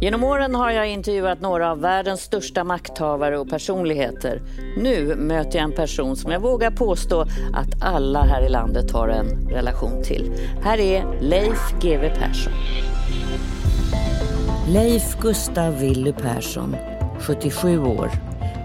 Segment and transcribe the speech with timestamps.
[0.00, 4.42] Genom åren har jag intervjuat några av världens största makthavare och personligheter.
[4.76, 7.20] Nu möter jag en person som jag vågar påstå
[7.54, 10.32] att alla här i landet har en relation till.
[10.62, 12.52] Här är Leif GW Persson.
[14.68, 16.76] Leif Gustav Willy Persson,
[17.20, 18.10] 77 år.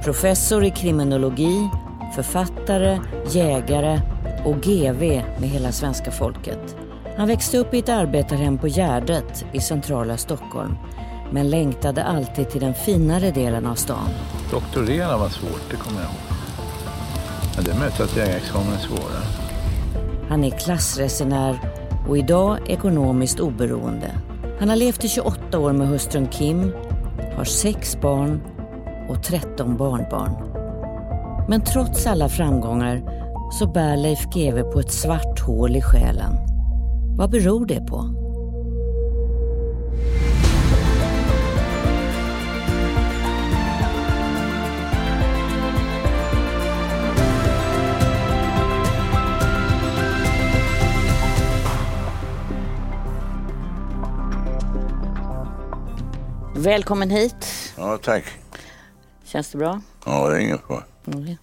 [0.03, 1.69] Professor i kriminologi,
[2.15, 3.99] författare, jägare
[4.45, 5.01] och GV
[5.39, 6.75] med hela svenska folket.
[7.17, 10.75] Han växte upp i ett arbetarhem på Gärdet i centrala Stockholm
[11.35, 14.09] men längtade alltid till den finare delen av stan.
[14.51, 16.37] Doktorera var svårt, det kommer jag ihåg.
[17.55, 19.23] Men det är möjligt att jägarexamen är svårare.
[20.29, 21.59] Han är klassresenär
[22.09, 24.11] och idag ekonomiskt oberoende.
[24.59, 26.71] Han har levt i 28 år med hustrun Kim,
[27.37, 28.41] har sex barn
[29.09, 30.31] och 13 barnbarn.
[31.49, 33.01] Men trots alla framgångar
[33.51, 36.33] så bär Leif GW på ett svart hål i själen.
[37.17, 38.24] Vad beror det på?
[56.65, 57.73] Välkommen hit.
[57.77, 58.23] Ja, tack.
[59.23, 59.81] Känns det bra?
[60.05, 60.83] Ja, det är inget bra.
[61.07, 61.35] Mm.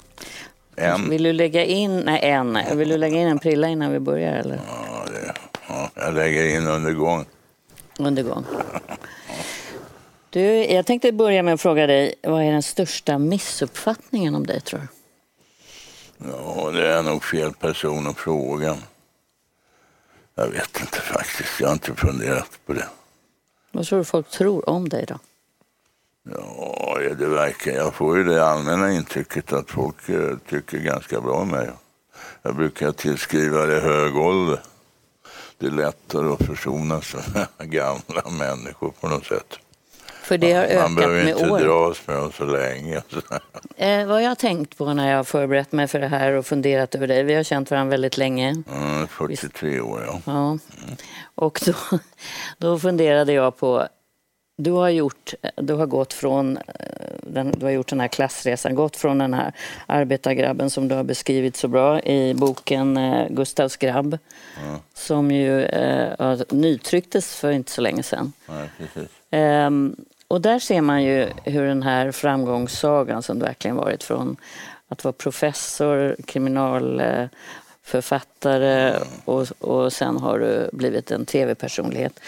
[0.77, 1.11] En.
[1.11, 4.33] Vill du lägga in, nej en, vill du lägga in en prilla innan vi börjar
[4.33, 4.61] eller?
[4.69, 5.35] Ja, det,
[5.69, 7.25] ja, jag lägger in under gång.
[7.99, 8.45] Under gång.
[10.31, 14.61] Du, jag tänkte börja med att fråga dig, vad är den största missuppfattningen om dig
[14.61, 14.87] tror du?
[16.31, 18.77] Ja, det är nog fel person att fråga.
[20.35, 22.89] Jag vet inte faktiskt, jag har inte funderat på det.
[23.73, 25.19] Vad tror du folk tror om dig då?
[26.31, 27.73] Ja, det verkar.
[27.73, 31.71] Jag får ju det allmänna intrycket att folk eh, tycker ganska bra om mig.
[32.43, 34.61] Jag brukar tillskriva det hög ålder.
[35.59, 39.59] Det är lättare att försona sig med gamla människor på något sätt.
[40.23, 40.89] För det har ökat med år?
[40.89, 43.03] Man behöver inte dras med dem så länge.
[43.77, 46.47] Eh, vad jag har tänkt på när jag har förberett mig för det här och
[46.47, 47.23] funderat över dig.
[47.23, 48.63] Vi har känt varandra väldigt länge.
[48.73, 50.21] Mm, 43 år, ja.
[50.25, 50.49] ja.
[50.49, 50.59] Mm.
[51.35, 51.99] Och då,
[52.59, 53.89] då funderade jag på
[54.57, 56.63] du har, gjort, du har gått från eh,
[57.23, 59.53] den, du har gjort den här klassresan, gått från den här
[59.87, 64.19] arbetargrabben som du har beskrivit så bra i boken eh, Gustavs grabb.
[64.65, 64.79] Mm.
[64.95, 68.33] Som ju eh, nytrycktes för inte så länge sedan.
[69.31, 69.97] Um,
[70.33, 74.37] och där ser man ju hur den här framgångssagan som du verkligen varit från
[74.89, 82.21] att vara professor, kriminalförfattare och, och sen har du blivit en tv-personlighet.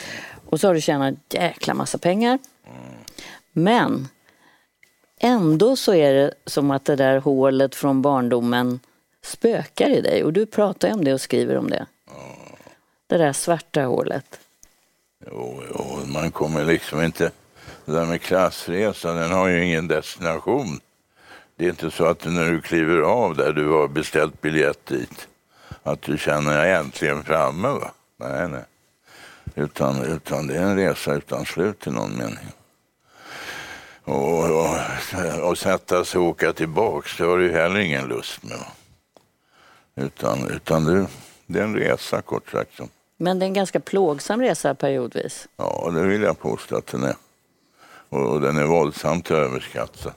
[0.47, 2.38] Och så har du tjänat en jäkla massa pengar.
[3.53, 4.09] Men
[5.19, 8.81] ändå så är det som att det där hålet från barndomen
[9.22, 10.25] spökar i dig.
[10.25, 11.86] Och du pratar om det och skriver om det.
[13.06, 14.41] Det där svarta hålet.
[15.26, 17.31] Jo, jo, man kommer liksom inte...
[17.84, 20.81] Det där med klassresa, den har ju ingen destination.
[21.56, 25.28] Det är inte så att när du kliver av där du har beställt biljett dit,
[25.83, 27.69] att du känner jag är äntligen framme.
[27.69, 27.91] Va?
[28.17, 28.65] Nej, nej.
[29.55, 32.49] Utan, utan det är en resa utan slut i någon mening.
[34.05, 38.59] Och, och, och sätta sig och åka tillbaks, det har du heller ingen lust med.
[39.97, 41.06] Utan, utan det,
[41.47, 42.81] det är en resa kort sagt.
[43.16, 45.49] Men det är en ganska plågsam resa periodvis?
[45.56, 47.15] Ja, det vill jag påstå att den är.
[48.15, 50.13] Och, den är våldsamt överskattad.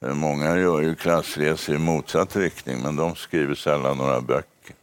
[0.00, 4.74] Många gör ju klassresor i motsatt riktning, men de skriver sällan några böcker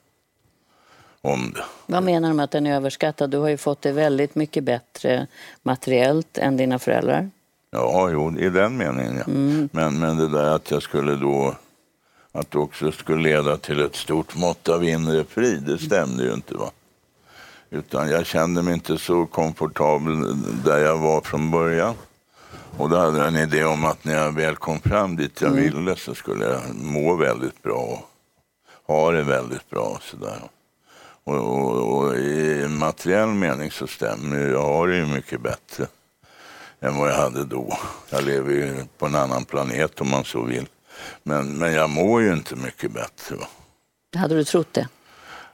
[1.22, 1.64] om det.
[1.86, 3.30] Vad menar du med att den är överskattad?
[3.30, 5.28] Du har ju fått det väldigt mycket bättre
[5.64, 7.30] materiellt än dina föräldrar.
[7.72, 9.24] Ja, jo, i den meningen ja.
[9.24, 9.70] Mm.
[9.72, 11.56] Men, men det där att jag skulle då
[12.32, 16.34] att det också skulle leda till ett stort mått av inre frid, det stämde ju
[16.34, 16.54] inte.
[16.54, 16.72] va.
[17.70, 20.24] Utan jag kände mig inte så komfortabel
[20.66, 21.96] där jag var från början.
[22.78, 25.52] Och då hade jag en idé om att när jag väl kom fram dit jag
[25.52, 25.64] mm.
[25.64, 28.06] ville så skulle jag må väldigt bra
[28.86, 29.84] och ha det väldigt bra.
[29.84, 30.40] Och så där.
[31.24, 34.50] Och, och, och, i materiell mening så stämmer det.
[34.50, 35.88] Jag har det ju mycket bättre
[36.80, 37.78] än vad jag hade då.
[38.10, 40.68] Jag lever ju på en annan planet om man så vill.
[41.24, 43.36] Men, men jag mår ju inte mycket bättre.
[44.16, 44.88] Hade du trott det?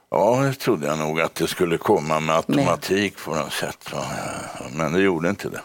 [0.10, 3.90] Ja, det trodde jag nog att det skulle komma med automatik på något sätt.
[4.74, 5.62] Men det gjorde inte det.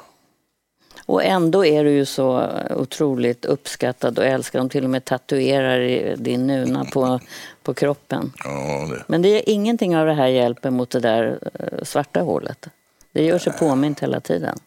[1.07, 4.61] Och ändå är du ju så otroligt uppskattad och älskad.
[4.61, 7.21] De till och med tatuerar din nuna på,
[7.63, 8.33] på kroppen.
[8.45, 9.05] Ja, det.
[9.07, 12.67] Men det är ingenting av det här hjälper mot det där eh, svarta hålet.
[13.13, 14.59] Det gör sig påmint hela tiden.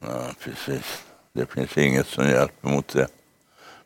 [0.00, 1.02] Ja, precis.
[1.32, 3.06] Det finns inget som hjälper mot det.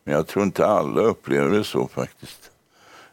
[0.03, 2.51] Men jag tror inte alla upplever det så faktiskt.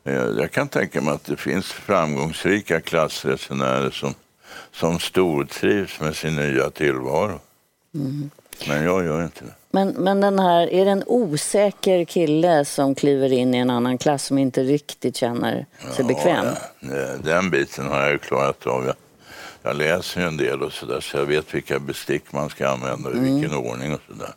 [0.04, 4.14] Eh, jag kan tänka mig att det finns framgångsrika klassresenärer som,
[4.72, 7.40] som stortrivs med sin nya tillvaro.
[7.94, 8.30] Mm.
[8.68, 9.54] Men jag gör inte det.
[9.70, 13.98] Men, men den här, är det en osäker kille som kliver in i en annan
[13.98, 16.46] klass som inte riktigt känner sig ja, bekväm?
[17.22, 18.86] Den biten har jag ju klarat av.
[18.86, 18.94] Jag,
[19.62, 23.08] jag läser ju en del och sådär så jag vet vilka bestick man ska använda
[23.08, 23.34] och i mm.
[23.34, 24.34] vilken ordning och sådär.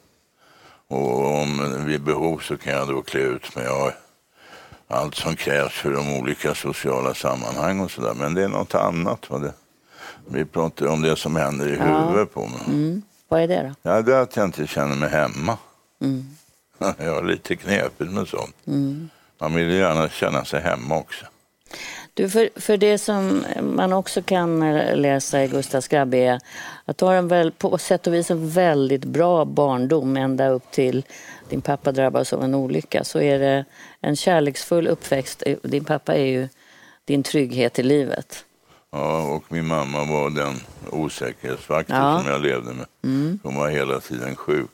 [0.88, 3.66] Och om vid behov så kan jag då klä ut mig.
[3.66, 3.94] Jag
[4.88, 8.14] allt som krävs för de olika sociala sammanhang och sådär.
[8.14, 9.30] Men det är något annat.
[9.30, 9.38] Va?
[9.38, 9.54] Det,
[10.28, 11.84] vi pratar om det som händer i ja.
[11.84, 12.62] huvudet på mig.
[12.68, 13.02] Mm.
[13.30, 13.90] Vad är det då?
[13.90, 15.58] Ja, det är att jag inte känner mig hemma.
[16.02, 16.26] Mm.
[16.98, 18.56] Jag har lite knepigt med sånt.
[18.68, 19.10] Mm.
[19.40, 21.26] Man vill ju gärna känna sig hemma också.
[22.14, 26.40] Du, för, för det som man också kan läsa i Gustav Skrabbe är
[26.86, 30.72] att du har en väl, på sätt och vis en väldigt bra barndom ända upp
[30.72, 31.06] till
[31.50, 33.04] din pappa drabbas av en olycka.
[33.04, 33.66] Så är det
[34.02, 35.44] en kärleksfull uppväxt.
[35.64, 36.48] Din pappa är ju
[37.06, 38.46] din trygghet i livet.
[38.92, 40.56] Ja, och min mamma var den
[40.92, 42.20] osäkerhetsfaktor ja.
[42.20, 42.86] som jag levde med.
[43.04, 43.40] Mm.
[43.44, 44.70] Hon var hela tiden sjuk.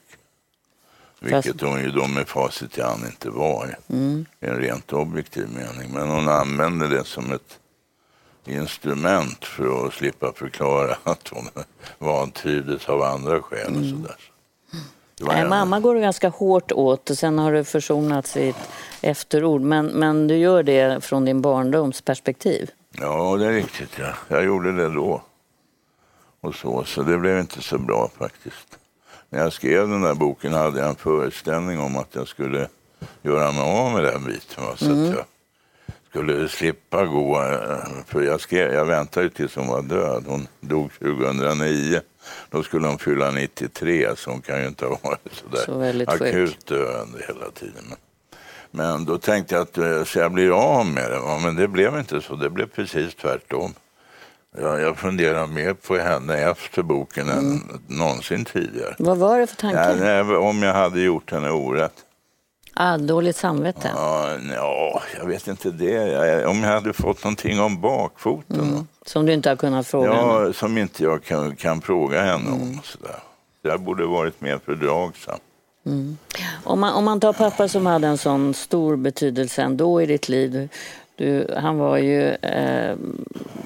[1.20, 4.26] Vilket hon ju då med facit i hand inte var mm.
[4.40, 5.94] i en rent objektiv mening.
[5.94, 7.60] Men hon använde det som ett
[8.46, 11.50] instrument för att slippa förklara att hon
[11.98, 13.90] vantrivdes av andra skäl och mm.
[13.90, 14.18] sådär.
[15.20, 18.70] Nej, mamma går ganska hårt åt och sen har det försonats i ett
[19.02, 19.62] efterord.
[19.62, 22.72] Men, men du gör det från din barndoms perspektiv?
[22.98, 23.98] Ja, det är riktigt.
[24.00, 24.14] Ja.
[24.28, 25.22] Jag gjorde det då.
[26.42, 28.78] Och så, så det blev inte så bra faktiskt.
[29.30, 32.68] När jag skrev den där boken hade jag en föreställning om att jag skulle
[33.22, 34.64] göra mig av med den biten.
[34.64, 34.74] Va?
[34.76, 35.04] Så mm.
[35.04, 35.26] att jag
[36.10, 37.42] skulle slippa gå.
[37.42, 40.24] Eh, för jag, skrev, jag väntade ju tills hon var död.
[40.28, 42.02] Hon dog 2009.
[42.50, 46.66] Då skulle hon fylla 93, så hon kan ju inte ha varit sådär så akut
[46.66, 47.84] döende hela tiden.
[47.90, 47.98] Men
[49.08, 51.16] då tänkte jag att eh, så jag blir av med det.
[51.16, 53.74] Ja, men det blev inte så, det blev precis tvärtom.
[54.58, 57.46] Jag, jag funderar mer på henne efter boken mm.
[57.46, 58.96] än någonsin tidigare.
[59.00, 60.06] Vad var det för tanke?
[60.06, 62.06] Ja, om jag hade gjort henne orätt.
[62.78, 63.92] Ah, dåligt samvete?
[63.96, 66.46] Ja, ja, jag vet inte det.
[66.46, 68.60] Om jag hade fått någonting om bakfoten.
[68.60, 68.88] Mm.
[69.06, 70.54] Som du inte har kunnat fråga ja, henne?
[70.54, 72.62] som inte jag kan, kan fråga henne mm.
[72.62, 72.80] om.
[72.84, 73.20] Sådär.
[73.62, 75.40] Jag borde varit mer fördragsam.
[75.86, 76.18] Mm.
[76.64, 80.30] Om, man, om man tar pappa som hade en sån stor betydelse ändå i ditt
[80.30, 80.70] liv.
[81.16, 82.96] Du, han var ju, eh,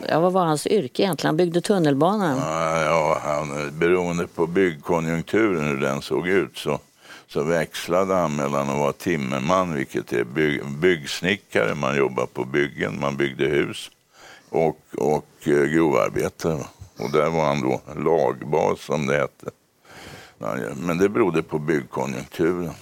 [0.07, 1.29] ja, vad var hans yrke egentligen?
[1.29, 2.37] Han byggde tunnelbanan.
[2.37, 6.79] Ja, ja han, beroende på byggkonjunkturen hur den såg ut så,
[7.27, 12.99] så växlade han mellan att vara timmerman, vilket är bygg, byggsnickare, man jobbar på byggen,
[12.99, 13.91] man byggde hus,
[14.49, 16.63] och, och eh, grovarbetare.
[16.99, 19.51] Och där var han då lagbas som det hette.
[20.75, 22.73] Men det berodde på byggkonjunkturen.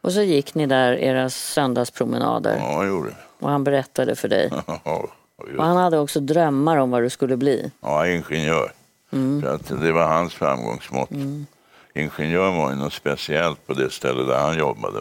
[0.00, 2.56] Och så gick ni där era söndagspromenader?
[2.56, 4.50] Ja, jag gjorde Och han berättade för dig?
[4.84, 5.08] Ja,
[5.58, 7.70] och han hade också drömmar om vad du skulle bli?
[7.80, 8.72] Ja, ingenjör.
[9.12, 9.42] Mm.
[9.42, 11.10] För att det var hans framgångsmått.
[11.10, 11.46] Mm.
[11.94, 14.98] Ingenjör var ju något speciellt på det ställe där han jobbade.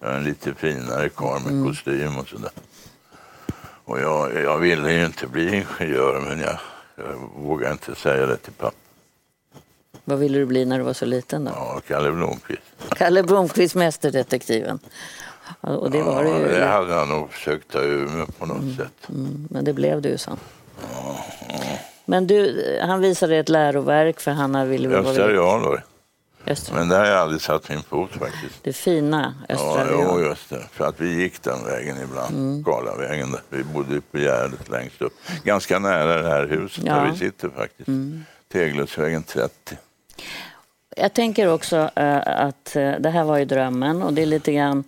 [0.00, 1.66] En lite finare karl med mm.
[1.66, 2.50] kostym och sådär.
[3.84, 6.58] Och jag, jag ville ju inte bli ingenjör men jag,
[6.96, 8.81] jag vågade inte säga det till pappa.
[10.04, 11.50] Vad ville du bli när du var så liten då?
[11.50, 12.62] Ja, Kalle Blomqvist.
[12.88, 14.78] Kalle Blomqvist, Mästerdetektiven.
[15.60, 18.76] Och det var ja, det hade han nog försökt ta ur mig på något mm,
[18.76, 19.08] sätt.
[19.08, 20.36] Mm, men det blev du sen.
[20.92, 21.16] Ja,
[21.48, 21.78] ja.
[22.04, 24.88] Men du, han visade ett läroverk för Hanna ville...
[24.88, 25.82] Östra Real var det.
[26.72, 28.64] Men där har jag aldrig satt min fot faktiskt.
[28.64, 30.62] Det fina Östra ja, Ja, just det.
[30.72, 32.34] För att vi gick den vägen ibland.
[32.34, 32.62] Mm.
[32.62, 33.32] Galavägen.
[33.32, 33.40] Där.
[33.48, 35.12] Vi bodde på Gärdet längst upp.
[35.44, 36.94] Ganska nära det här huset ja.
[36.94, 37.88] där vi sitter faktiskt.
[37.88, 38.24] Mm.
[38.52, 39.76] Tegeluddsvägen 30.
[40.96, 44.52] Jag tänker också uh, att uh, det här var ju drömmen och det är lite
[44.52, 44.84] grann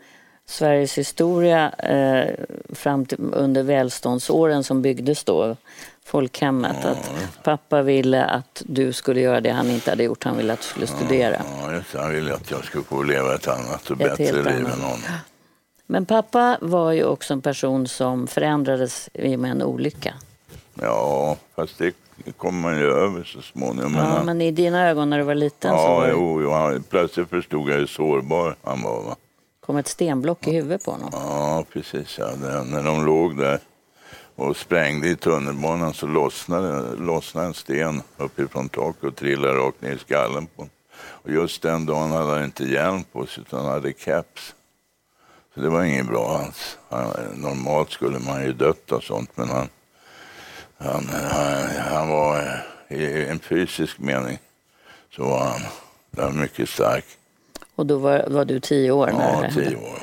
[0.46, 5.56] Sveriges historia uh, fram till, under välståndsåren som byggdes då,
[6.04, 6.76] folkhemmet.
[6.82, 6.88] Ja.
[6.88, 10.60] Att pappa ville att du skulle göra det han inte hade gjort, han ville att
[10.60, 11.42] du skulle studera.
[11.62, 14.80] Ja, han ville att jag skulle få leva ett annat och ett bättre liv än
[14.80, 15.00] honom.
[15.86, 20.14] Men pappa var ju också en person som förändrades i och med en olycka.
[20.74, 23.94] Ja, fast det det kommer man ju över så småningom.
[23.94, 26.50] Ja, men, men i dina ögon när du var liten ja, så var jo, jo,
[26.50, 29.02] han, plötsligt förstod jag hur sårbar han var.
[29.02, 29.16] Va?
[29.66, 31.10] kom ett stenblock i huvudet på honom.
[31.12, 32.18] Ja, precis.
[32.18, 32.26] Ja.
[32.26, 33.58] Det, när de låg där
[34.36, 39.92] och sprängde i tunnelbanan så lossnade, lossnade en sten uppifrån taket och trillade rakt ner
[39.92, 40.70] i skallen på honom.
[40.96, 44.54] Och just den dagen hade han inte hjälm på sig utan hade keps.
[45.54, 46.78] Så det var inget bra alls.
[46.88, 49.68] Han, normalt skulle man ju dött av sånt men han,
[50.78, 54.38] han, han, han var i en fysisk mening
[55.16, 55.60] så var han,
[56.10, 57.04] var mycket stark.
[57.74, 59.06] Och då var, var du tio år?
[59.06, 59.98] När ja, tio år.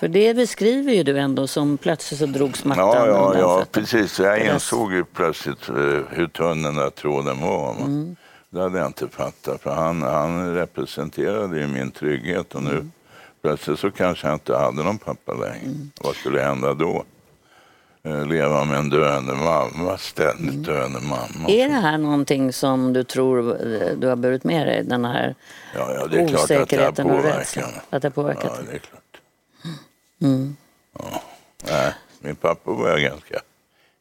[0.00, 4.18] För det beskriver ju du ändå som plötsligt så drogs mattan Ja, ja, ja precis.
[4.18, 7.74] Jag insåg ju plötsligt uh, hur tunn den där tråden var.
[7.74, 8.16] Mm.
[8.50, 12.92] Det hade jag inte fattat, för han, han representerade ju min trygghet och nu mm.
[13.42, 15.64] plötsligt så kanske jag inte hade någon pappa längre.
[15.64, 15.90] Mm.
[16.00, 17.04] Vad skulle hända då?
[18.06, 20.62] Eh, leva med en döende mamma, ständigt mm.
[20.62, 21.48] döende mamma.
[21.48, 25.34] Är det här någonting som du tror eh, du har burit med dig, den här
[25.74, 27.70] ja, ja, det är osäkerheten klart att det och rädslan?
[27.90, 28.52] Att det har påverkat?
[28.56, 29.20] Ja, det är klart.
[30.22, 30.56] Mm.
[30.98, 31.22] Ja.
[31.66, 33.40] Nej, min pappa var jag ganska,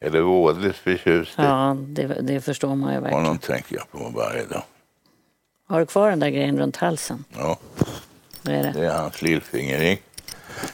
[0.01, 1.41] eller vådligt förtjust i.
[1.41, 3.23] Ja, det, det förstår man ju verkligen.
[3.23, 4.63] Honom tänker jag på varje dag.
[5.67, 7.23] Har du kvar den där grejen runt halsen?
[7.37, 7.57] Ja.
[8.41, 8.71] Vad är det?
[8.71, 9.99] Det är hans lillfingering.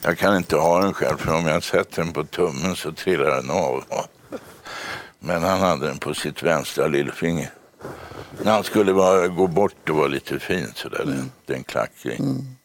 [0.02, 3.36] Jag kan inte ha den själv för om jag sätter den på tummen så trillar
[3.36, 3.84] den av.
[5.20, 7.50] Men han hade den på sitt vänstra lillfinger.
[8.44, 11.16] När han skulle bara gå bort och vara lite fin sådär, mm.
[11.16, 12.20] den, den klackring.
[12.20, 12.56] Mm.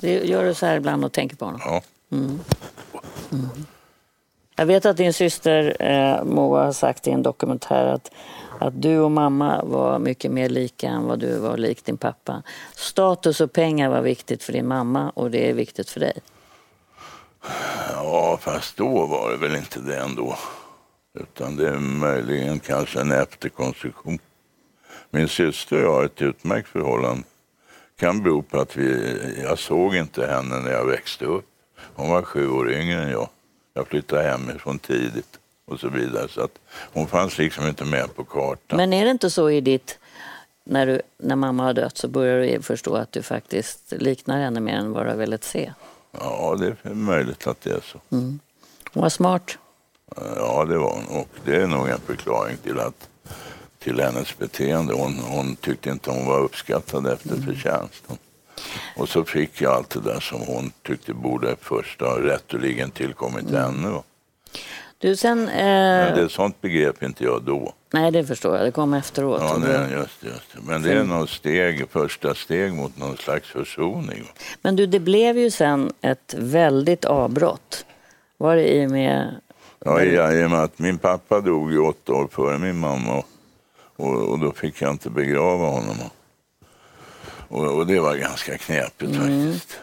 [0.00, 1.60] Det gör du så här ibland och tänker på honom?
[1.64, 1.82] Ja.
[2.12, 2.40] Mm.
[3.32, 3.48] Mm.
[4.56, 8.10] Jag vet att din syster eh, Moa har sagt i en dokumentär att,
[8.60, 12.42] att du och mamma var mycket mer lika än vad du var lik din pappa.
[12.74, 16.12] Status och pengar var viktigt för din mamma och det är viktigt för dig.
[17.92, 20.36] Ja, fast då var det väl inte det ändå.
[21.14, 24.18] Utan det är möjligen kanske en efterkonstruktion.
[25.10, 27.22] Min syster och jag har ett utmärkt förhållande.
[27.96, 31.46] kan bero på att vi, jag såg inte henne när jag växte upp.
[31.94, 33.28] Hon var sju år yngre än jag.
[33.74, 35.39] Jag flyttade hemifrån tidigt
[35.70, 36.28] och så vidare.
[36.28, 36.58] Så att
[36.92, 38.76] hon fanns liksom inte med på kartan.
[38.76, 39.98] Men är det inte så i ditt,
[40.64, 44.60] när, du, när mamma har dött så börjar du förstå att du faktiskt liknar henne
[44.60, 45.72] mer än vad du har velat se?
[46.12, 48.00] Ja, det är möjligt att det är så.
[48.16, 48.40] Mm.
[48.92, 49.58] Hon var smart.
[50.16, 51.20] Ja, det var hon.
[51.20, 53.08] Och det är nog en förklaring till, att,
[53.78, 54.94] till hennes beteende.
[54.94, 57.46] Hon, hon tyckte inte hon var uppskattad efter mm.
[57.46, 58.18] förtjänsten.
[58.96, 63.50] Och så fick jag allt det där som hon tyckte borde först ha rätteligen tillkommit
[63.50, 63.62] mm.
[63.62, 64.02] henne.
[65.00, 65.54] Du, sen, eh...
[65.54, 67.72] Men det sånt begrep inte jag då.
[67.92, 68.66] Nej, det förstår jag.
[68.66, 69.42] Det kom efteråt.
[69.42, 70.66] Ja, det, just, just.
[70.66, 74.32] Men det är något steg, första steg mot någon slags försoning.
[74.62, 77.84] Men du, det blev ju sen ett väldigt avbrott.
[78.36, 79.40] Var det i och med...
[79.84, 83.22] Ja, i och med att min pappa dog ju åtta år före min mamma.
[83.96, 85.96] Och, och då fick jag inte begrava honom.
[87.48, 89.20] Och, och det var ganska knepigt mm.
[89.20, 89.78] faktiskt.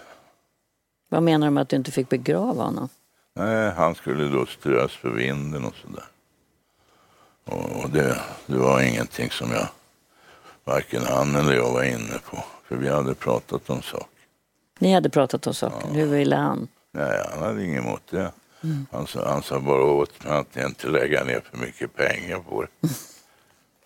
[1.10, 2.90] Vad menar du med att du inte fick begrava honom?
[3.38, 6.06] Nej, han skulle då strös för vinden och sådär.
[7.46, 9.68] Och det, det var ingenting som jag,
[10.64, 12.44] varken han eller jag var inne på.
[12.68, 14.08] För vi hade pratat om saker.
[14.80, 15.88] Ni hade pratat om saker?
[15.88, 15.94] Ja.
[15.94, 16.68] Hur ville han?
[16.92, 18.32] Nej, han hade inget emot det.
[18.64, 18.86] Mm.
[18.92, 22.62] Han, sa, han sa bara åt mig att inte lägga ner för mycket pengar på
[22.62, 22.90] det.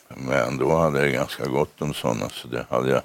[0.07, 3.01] Men då hade jag ganska gott om sådana så det hade jag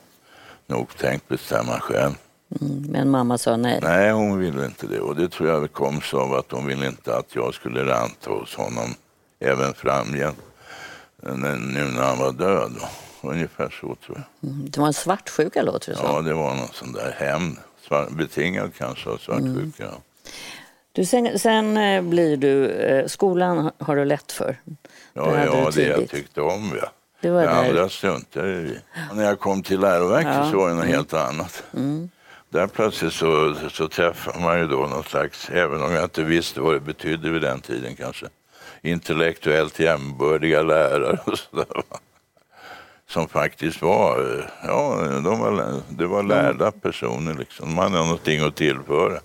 [0.66, 2.14] nog tänkt bestämma själv.
[2.60, 3.78] Mm, men mamma sa nej?
[3.82, 5.00] Nej, hon ville inte det.
[5.00, 8.30] Och det tror jag kom så av att hon ville inte att jag skulle ranta
[8.30, 8.94] hos honom
[9.40, 10.38] även framgent.
[11.22, 12.72] Nu när han var död.
[13.22, 13.98] Ungefär så tror
[14.40, 14.50] jag.
[14.50, 16.06] Mm, det var en svartsjuka låter det som.
[16.06, 17.56] Ja, det var någon sån där hämnd.
[18.10, 19.84] Betingad kanske av svartsjuka.
[19.84, 20.00] Mm.
[20.92, 24.60] Du, sen, sen, eh, blir du, eh, skolan har du lätt för.
[25.12, 26.72] Ja, ja det jag tyckte om.
[26.80, 26.88] Ja.
[27.20, 28.78] Det var det andra struntade vi
[29.14, 30.50] När jag kom till läroverket ja.
[30.50, 30.96] så var det något mm.
[30.96, 31.62] helt annat.
[31.74, 32.10] Mm.
[32.48, 36.60] Där plötsligt så, så träffar man ju då någon slags, även om jag inte visste
[36.60, 38.26] vad det betydde vid den tiden kanske,
[38.82, 41.82] intellektuellt jämbördiga lärare och sådär.
[43.08, 47.74] Som faktiskt var, ja, de var, det var lärda personer liksom.
[47.74, 49.20] Man hade någonting att tillföra.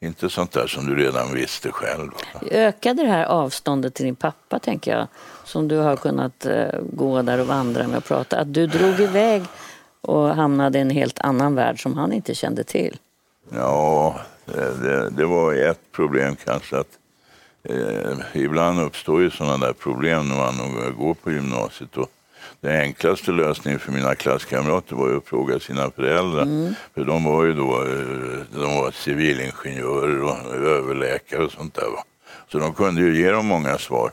[0.00, 2.10] Inte sånt där som du redan visste själv.
[2.50, 5.06] Ökade det här avståndet till din pappa, tänker jag,
[5.44, 8.38] som du har kunnat eh, gå där och vandra med och prata?
[8.38, 9.42] Att du drog iväg
[10.04, 12.98] och hamnade i en helt annan värld som han inte kände till?
[13.54, 16.98] Ja, det, det, det var ett problem kanske att
[17.62, 21.96] eh, ibland uppstår ju sådana där problem när man går på gymnasiet.
[21.96, 22.10] Och
[22.60, 26.42] den enklaste lösningen för mina klasskamrater var ju att fråga sina föräldrar.
[26.42, 26.74] Mm.
[26.94, 31.84] För de var ju då eh, de var civilingenjörer och överläkare och sånt där.
[32.48, 34.10] Så de kunde ju ge dem många svar.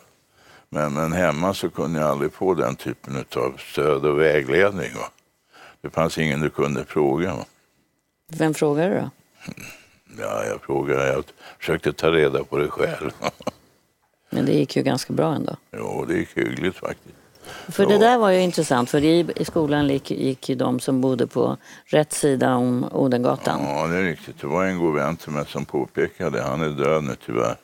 [0.70, 4.90] Men, men hemma så kunde jag aldrig få den typen av stöd och vägledning.
[4.96, 5.10] Va?
[5.82, 7.36] Det fanns ingen du kunde fråga.
[8.28, 9.10] Vem frågade du då?
[10.20, 11.08] Ja, jag frågade.
[11.08, 11.24] Jag
[11.60, 13.12] försökte ta reda på det själv.
[14.30, 15.56] Men det gick ju ganska bra ändå.
[15.72, 17.16] Jo, det gick hyggligt faktiskt.
[17.70, 21.02] För det där var ju intressant, för i, i skolan gick, gick ju de som
[21.02, 23.60] bodde på rätt sida om Odengatan.
[23.64, 24.42] Ja, det är riktigt.
[24.42, 27.56] Det var en god vän till mig som påpekade, han är död nu tyvärr.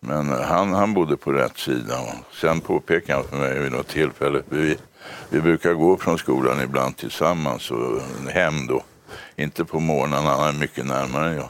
[0.00, 1.94] Men han, han bodde på rätt sida.
[2.32, 4.76] Sen påpekade han för mig vid något tillfälle, vi,
[5.30, 8.00] vi brukar gå från skolan ibland tillsammans och
[8.32, 8.82] hem då.
[9.36, 11.48] Inte på morgonen, han är mycket närmare än jag.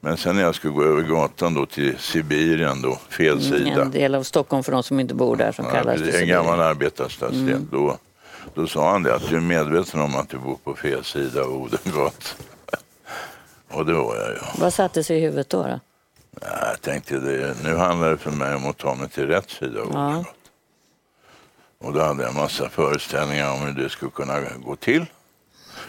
[0.00, 3.82] Men sen när jag skulle gå över gatan då till Sibirien då, fel mm, sida.
[3.82, 6.28] En del av Stockholm för de som inte bor där som ja, kallas för En
[6.28, 7.48] gammal arbetarstadsdel.
[7.48, 7.68] Mm.
[7.72, 7.98] Då,
[8.54, 11.42] Då sa han det att du är medveten om att du bor på fel sida
[11.42, 12.10] av Odengatan.
[13.68, 14.38] Och det var jag ju.
[14.60, 15.62] Vad satte sig i huvudet då?
[15.62, 15.80] då?
[16.40, 19.80] Jag tänkte det, nu handlar det för mig om att ta mig till rätt sida
[19.80, 20.08] av Ja.
[20.08, 20.24] Odengatan.
[21.78, 25.06] Och då hade jag en massa föreställningar om hur det skulle kunna gå till.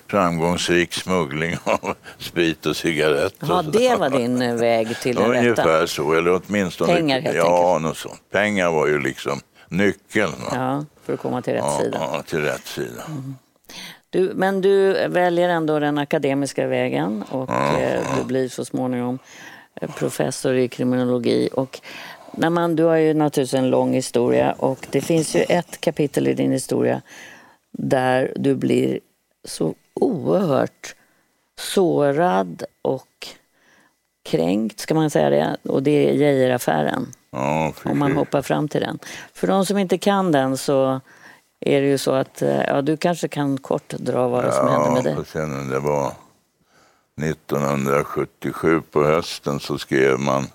[0.08, 3.48] Framgångsrik smuggling av sprit och cigaretter.
[3.50, 5.40] Ja, det var din eh, väg till den rätta.
[5.40, 6.96] ungefär så, eller åtminstone...
[6.96, 8.22] Pengar, helt Ja, något sånt.
[8.32, 9.40] Pengar var ju liksom
[9.70, 10.34] nyckeln.
[10.52, 11.98] Ja, för att komma till rätt ja, sida.
[12.02, 13.04] Ja, till rätt sida.
[14.10, 19.20] Du, men du väljer ändå den akademiska vägen och eh, du blir så småningom
[19.82, 21.50] eh, professor i kriminologi.
[21.54, 21.80] Och
[22.38, 26.28] när man, du har ju naturligtvis en lång historia och det finns ju ett kapitel
[26.28, 27.02] i din historia
[27.72, 29.00] där du blir
[29.44, 30.96] så oerhört
[31.60, 33.28] sårad och
[34.24, 35.58] kränkt, ska man säga det?
[35.72, 39.00] Och det är Geijeraffären Ja, om man hoppar fram till den.
[39.34, 41.02] För de som inte kan den så
[41.60, 44.92] är det ju så att eh, ja, du kanske kan kort dra vad som hände
[44.92, 45.26] med dig.
[45.26, 46.12] sen det var
[47.22, 50.48] 1977 på hösten så skrev man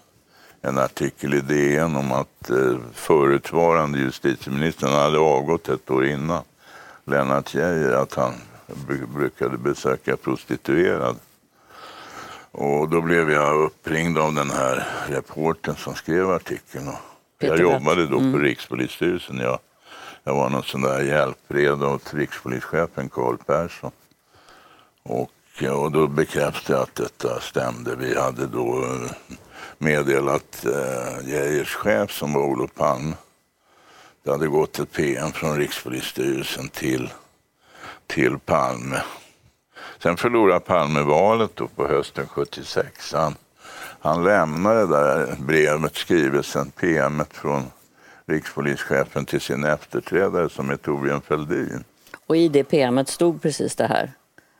[0.62, 6.42] en artikel i DN om att eh, förutvarande justitieministern hade avgått ett år innan,
[7.04, 8.32] Lennart Geijer, att han
[8.66, 11.18] bru- brukade besöka prostituerade.
[12.50, 16.90] Och då blev jag uppringd av den här reportern som skrev artikeln.
[17.38, 19.38] Jag jobbade då på Rikspolisstyrelsen.
[19.38, 19.58] Jag,
[20.24, 23.90] jag var någon sån där hjälpred åt rikspolischefen Carl Persson.
[25.02, 25.30] Och,
[25.70, 27.96] och då bekräftade jag att detta stämde.
[27.96, 29.36] Vi hade då eh,
[29.82, 33.14] meddelat eh, Geijers chef som var Olof Palme.
[34.22, 37.12] Det hade gått ett PM från Rikspolisstyrelsen till,
[38.06, 39.02] till Palme.
[40.02, 43.12] Sen förlorade Palme valet då på hösten 76.
[43.12, 43.34] Han,
[44.00, 47.62] han lämnade det där brevet, skrivelsen, PMet från
[48.26, 51.84] rikspolischefen till sin efterträdare som är Torbjörn Fälldin.
[52.26, 54.12] Och i det PMet stod precis det här.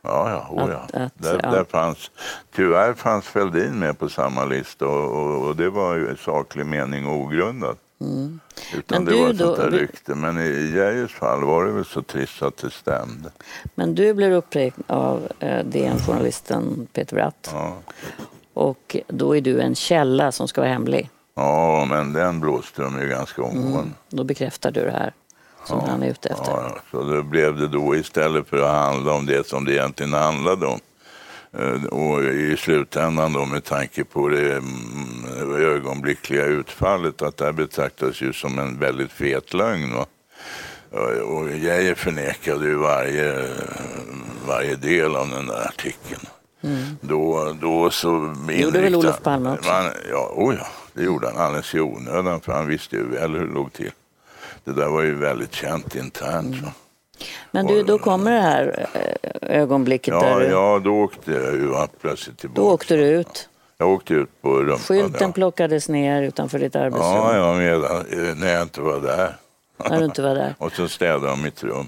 [0.05, 0.77] Ja, ja, oh, ja.
[0.77, 1.51] Att- att, där, ja.
[1.51, 2.11] Där fanns,
[2.55, 6.65] tyvärr fanns Fälldin med på samma lista och, och, och det var ju i saklig
[6.65, 7.77] mening ogrundat.
[8.73, 10.15] Utan Men det du var ett sånt där rykte.
[10.15, 13.29] Men i i Geijers fall var det väl så trist att det stämde.
[13.75, 17.49] Men du blir uppringd av eh, DN-journalisten Peter Bratt.
[17.53, 17.77] Ja.
[18.53, 21.09] Och då är du en källa som ska vara hemlig.
[21.35, 23.91] ja, men den blåste de ju ganska omgående.
[24.09, 25.13] Då bekräftar du det här
[25.63, 26.51] som han är ute efter.
[26.51, 26.81] Ja, ja.
[26.91, 30.65] så då blev det då istället för att handla om det som det egentligen handlade
[30.65, 30.79] om.
[31.59, 37.51] eh, Och i slutändan då med tanke på det mm, ögonblickliga utfallet att det här
[37.51, 39.93] betraktas ju som en väldigt fet lögn.
[39.95, 40.05] Va?
[41.23, 43.47] Och- Geijer förnekade ju varje,
[44.47, 46.21] varje del av den där artikeln.
[47.01, 48.59] Då, då så Mm.
[48.61, 49.69] gjorde väl Olof Palme också?
[49.71, 53.31] Man, ja, oh ja, det gjorde han alldeles i onödan för han visste ju väl
[53.33, 53.91] hur det låg till.
[54.63, 56.55] Det där var ju väldigt känt internt.
[56.55, 56.69] Mm.
[57.51, 61.53] Men du, då kommer det här eh, ögonblicket där Ja, du, ja, då åkte jag
[61.53, 62.61] ju plötsligt tillbaka.
[62.61, 63.49] då åkte du ut.
[63.77, 64.79] Jag åkte ut på rumpan.
[64.79, 65.31] Skylten ja.
[65.31, 69.35] plockades ner utanför ditt arbetsrum Ja, ja, medan, eh, när jag inte var där.
[69.89, 70.55] när du inte var där.
[70.59, 71.87] Och så städade de mitt rum.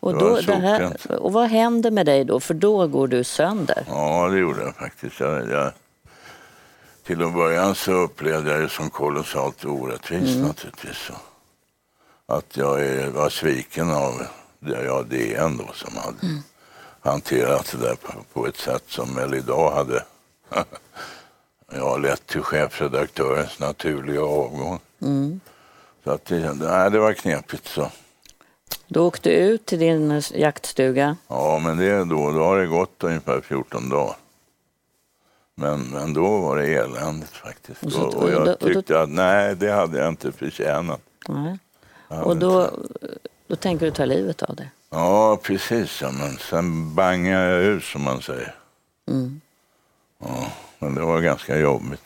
[0.00, 2.40] Och, då, det här, och vad händer med dig då?
[2.40, 3.84] För då går du sönder.
[3.88, 5.20] Ja, det gjorde jag faktiskt.
[5.20, 5.72] Jag, jag,
[7.06, 10.46] till en början så upplevde jag det som kolossalt orättvist Mm.
[10.48, 11.10] naturligtvis.
[12.30, 14.22] Att jag var sviken av
[14.60, 16.42] det, ja, DN då som hade Mm.
[17.00, 17.96] hanterat det där
[18.32, 20.04] på, ett sätt som väl idag hade
[21.72, 24.78] ja, lett till chefredaktörens naturliga avgång.
[25.02, 25.40] Mm.
[26.04, 27.90] Så att det, nej, det var knepigt så.
[28.86, 31.16] Du åkte ut till din eh, jaktstuga.
[31.28, 34.16] Ja, men det, då, då har det gått ungefär 14 dagar.
[35.54, 37.82] Men, men då var det eländigt faktiskt.
[37.82, 40.32] Och så- Och, och jag då- och då- tyckte att nej, det hade jag inte
[40.32, 41.00] förtjänat.
[41.28, 41.58] Nej.
[42.10, 42.70] Och då,
[43.46, 44.70] då tänker du ta livet av dig.
[44.90, 46.02] Ja, precis.
[46.02, 48.54] Ja, men sen bangade jag ut som man säger.
[49.08, 49.40] Mm.
[50.24, 50.46] Ja,
[50.78, 52.02] men det var ganska jobbigt.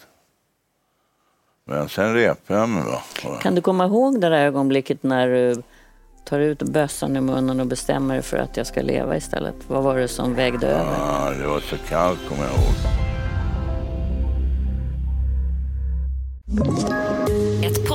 [1.67, 2.83] Men sen repade jag mig.
[3.25, 5.63] Och- Kan du komma ihåg det där ögonblicket när du
[6.25, 9.55] tar ut bössan i munnen och bestämmer dig för att jag ska leva istället?
[9.69, 10.97] Vad var det som vägde över?
[10.99, 12.75] Ja, det var så kallt kommer jag ihåg.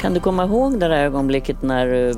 [0.00, 2.14] Kan du komma ihåg det där ögonblicket när du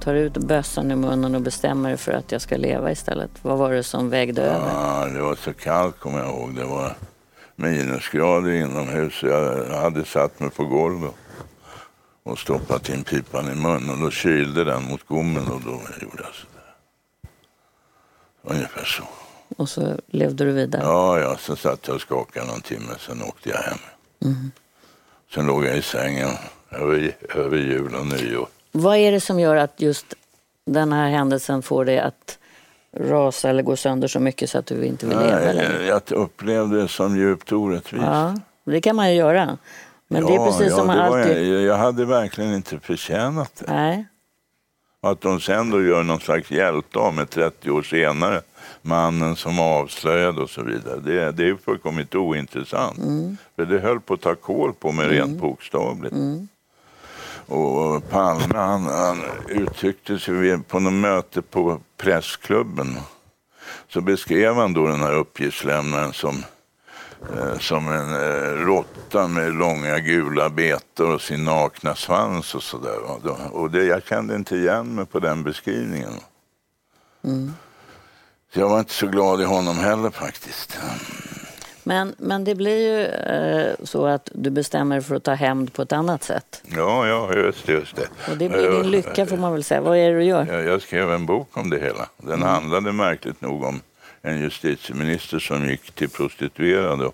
[0.00, 3.30] tar ut bössan ur munnen och bestämmer dig för att jag ska leva istället?
[3.42, 4.68] Vad var det som vägde över?
[4.68, 6.54] Ja, det var så kallt kommer jag ihåg.
[6.56, 6.96] Det var
[7.56, 9.22] minusgrader inomhus.
[9.22, 11.12] Jag hade satt mig på golvet
[12.22, 13.90] och stoppat in pipan i munnen.
[13.90, 16.74] Och då kylde den mot gommen och då gjorde jag sådär.
[18.42, 19.04] Ungefär så.
[19.56, 20.82] Och så levde du vidare?
[20.82, 23.78] Ja, ja, sen satt jag och skakade någon timme, sen åkte jag hem.
[25.34, 26.30] Sen låg jag i sängen
[26.72, 28.48] över, över jul och nyår.
[28.72, 30.14] Vad är det som gör att just
[30.64, 32.38] den här händelsen får dig att
[32.96, 35.84] rasa eller gå sönder så mycket så att du inte vill leva längre?
[35.86, 38.04] Jag upplevde det som djupt orättvist.
[38.04, 39.58] Ja, det kan man ju göra.
[40.08, 41.52] Men det är precis som man alltid...
[41.52, 43.72] jag, jag hade verkligen inte förtjänat det.
[43.72, 44.04] Nej.
[45.00, 48.40] Att de sen då gör någon slags hjälte av mig 30 år senare,
[48.82, 52.98] mannen som avslöjade och så vidare, det, det är fullkomligt ointressant.
[52.98, 53.36] Mm.
[53.56, 56.14] För det höll på att ta kål på mig rent bokstavligt.
[57.52, 62.96] Och Palme han, han uttryckte sig på något möte på pressklubben.
[63.88, 66.44] Så beskrev han då den här uppgiftslämnaren som,
[67.36, 72.98] eh, som en eh, råtta med långa gula betor och sin nakna svans och sådär.
[73.52, 76.12] Och det, jag kände inte igen mig på den beskrivningen.
[78.54, 80.78] Så jag var inte så glad i honom heller faktiskt.
[81.84, 85.82] Men, men det blir ju eh, så att du bestämmer för att ta hämnd på
[85.82, 86.62] ett annat sätt.
[86.76, 87.68] Ja, ja, just.
[87.68, 88.08] Just det.
[88.30, 89.80] Och det blir din lycka får man väl säga.
[89.80, 90.46] Vad är det du gör?
[90.46, 92.08] Jag, jag skrev en bok om det hela.
[92.16, 92.48] Den Mm.
[92.48, 93.80] handlade märkligt nog om
[94.22, 97.10] en justitieminister som gick till prostituerade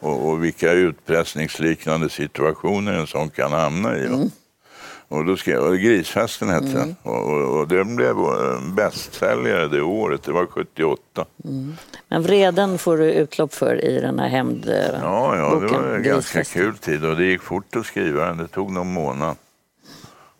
[0.00, 4.06] och, och, vilka utpressningsliknande situationer en sån kan hamna i.
[4.06, 4.30] Mm.
[5.08, 6.96] Och då skrev jag, Grisfesten hette den.
[7.02, 11.24] Och, och, och den blev en bästsäljare det året, det var 78.
[12.08, 15.00] Men vreden får du utlopp för i den här hämndboken.
[15.02, 18.36] Ja, ja, det var en ganska kul tid och det gick fort att skriva den.
[18.36, 19.36] Det tog någon månad.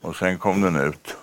[0.03, 1.17] Och sen kom den ut.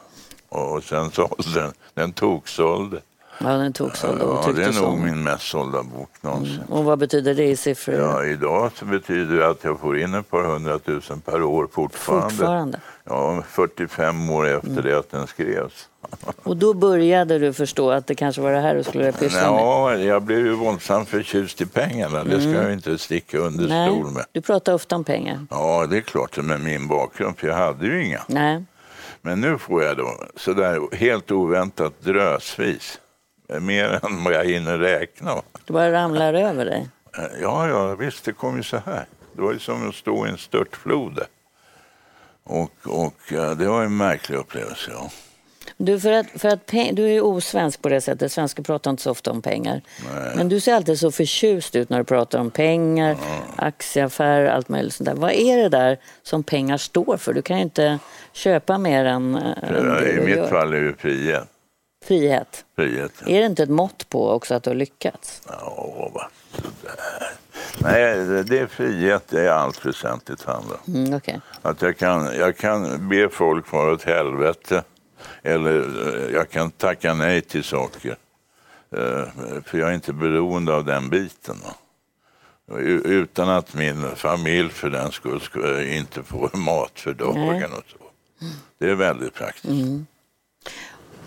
[0.49, 1.71] Och, och sen sålde den.
[1.93, 3.01] Den toksålde.
[3.39, 4.08] Ja, den tog så.
[4.08, 6.62] Då Ja, det är nog min mest sålda bok någonsin.
[6.69, 7.95] Och vad betyder det i siffror?
[7.95, 12.29] Ja, idag så betyder det att jag får in ett par hundratusen per år fortfarande.
[12.29, 12.79] Fortfarande.
[13.07, 14.83] Ja, 45 år efter Mm.
[14.83, 15.89] det att den skrevs.
[16.43, 19.59] Och då började du förstå att det kanske var det här du skulle pyssla med?
[19.59, 22.23] Ja, jag blev ju våldsamt förtjust i pengarna.
[22.23, 23.77] Det ska jag ju inte sticka under Mm.
[23.77, 24.25] Nej, stol med.
[24.31, 25.45] du pratar ofta om pengar.
[25.49, 28.21] Ja, det är klart med min bakgrund, för jag hade ju inga.
[28.27, 28.63] Nej.
[29.21, 32.99] Men nu får jag då sådär helt oväntat drösvis.
[33.61, 35.41] Mer än vad jag hinner räkna.
[35.65, 36.89] Det bara ramlar över dig.
[37.41, 39.05] Ja, ja, visst, det kom ju så här.
[39.33, 41.19] Det var ju som att stå i en störtflod.
[42.45, 45.10] Och, och eh, det var en märklig upplevelse, ja.
[45.77, 48.31] Du, för att, för att du är osvensk på det sättet.
[48.31, 49.81] Svenskar pratar inte så ofta om pengar.
[50.36, 53.17] Men du ser alltid så förtjust ut när du pratar om pengar,
[53.55, 55.15] aktieaffärer, allt möjligt sånt där.
[55.15, 57.34] Vad är det där som pengar står för?
[57.34, 57.99] Du kan ju inte
[58.34, 60.47] köpa mer än, äh, än det I mitt gör.
[60.47, 61.47] fall är det frihet.
[62.05, 62.65] Frihet.
[62.75, 63.12] frihet.
[63.27, 65.41] Är det inte ett mått på också att du har lyckats?
[65.47, 67.31] Ja, sådär.
[67.81, 70.77] Nej, det- är frihet det är allt väsentligt handlar.
[70.88, 71.41] Mm, okej.
[71.61, 74.83] Att jag kan, jag kan be folk vara åt helvete
[75.43, 78.17] eller eh, jag kan tacka nej till saker.
[78.97, 79.23] Eh,
[79.65, 81.57] För jag är inte beroende av den biten.
[83.03, 87.97] Utan att min familj för den skull ska inte får mat för dagen och så.
[88.77, 89.65] Det är väldigt praktiskt.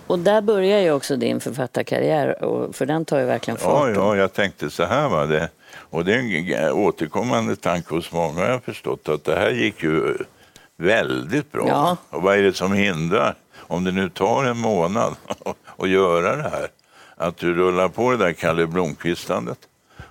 [0.08, 3.90] Och där börjar ju också din författarkarriär, och, för den tar ju verkligen Ja, fart.
[3.94, 5.08] ja, jag tänkte så här.
[5.08, 5.26] Va?
[5.26, 5.48] Det,
[5.90, 6.18] och det är
[6.54, 10.14] en återkommande tanke hos många har jag förstått att det här gick ju
[10.76, 11.68] väldigt bra.
[11.68, 11.96] Ja.
[12.10, 13.34] Och vad är det som hindrar?
[13.56, 15.14] Om det nu tar en månad
[15.76, 16.68] att göra det här,
[17.16, 19.58] att du rullar på det där Kalle Blomqvistandet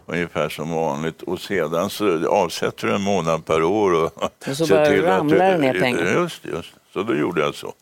[0.06, 4.68] ungefär som vanligt och sedan så avsätter du en månad per år och, Och så
[4.70, 6.22] bara att ramlar det ner pengar.
[6.22, 6.70] Just just.
[6.94, 7.74] Så då gjorde jag så.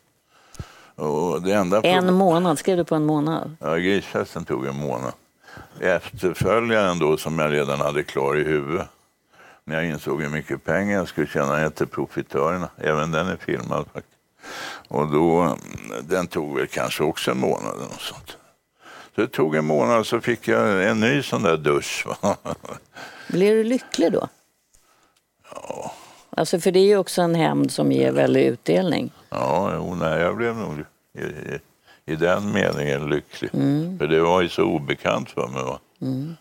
[0.96, 3.56] Och det enda En månad, skrev du på en månad?
[3.60, 5.12] Ja, Grisfesten tog en månad.
[5.80, 8.88] Efterföljaren då, som jag redan hade klar i huvudet,
[9.64, 12.68] när jag insåg hur mycket pengar jag skulle tjäna, hette Profitörerna.
[12.76, 14.16] Även den är filmad faktiskt.
[14.88, 15.56] Och då,
[16.02, 18.36] den tog väl kanske också en månad eller något sånt.
[19.14, 22.06] Så det tog en månad så fick jag en ny sån där dusch.
[23.28, 24.28] Blir du lycklig då?
[25.54, 25.92] Ja.
[26.38, 29.10] Alltså för det är ju också en hämnd som ger väldig utdelning.
[29.30, 30.84] Ja, jo, nej, jag blev nog
[31.18, 31.58] i, i,
[32.12, 33.50] i den meningen lycklig.
[33.98, 35.78] För det var ju så obekant för mig va?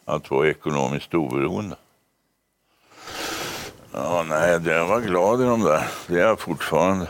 [0.05, 1.75] att vara ekonomiskt oberoende.
[3.93, 5.87] Ja, nej, jag var glad i de där.
[6.07, 7.07] Det är jag fortfarande.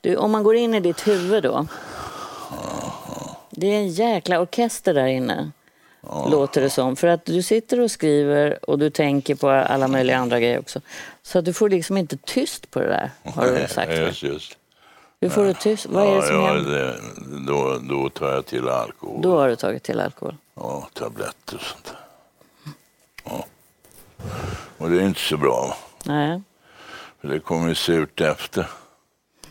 [0.00, 1.66] Du, om man går in i ditt huvud då.
[3.50, 5.50] Det är en jäkla orkester där inne.
[6.30, 6.96] Låter det som.
[6.96, 10.80] För att du sitter och skriver och du tänker på alla möjliga andra grejer också.
[11.28, 13.92] Så du får liksom inte tyst på det där, har du sagt.
[13.92, 14.56] Just, just.
[15.20, 15.86] Hur får du tyst?
[15.86, 17.00] Vad är det som ja, händer?
[17.16, 19.22] det, då, då tar jag till alkohol.
[19.22, 20.36] Då har du tagit till alkohol.
[20.54, 21.92] Ja, tabletter och sånt.
[23.24, 23.44] Ja.
[24.78, 25.76] Och det är inte så bra.
[26.04, 26.42] Nej.
[27.20, 28.66] För det kommer ju surt efter.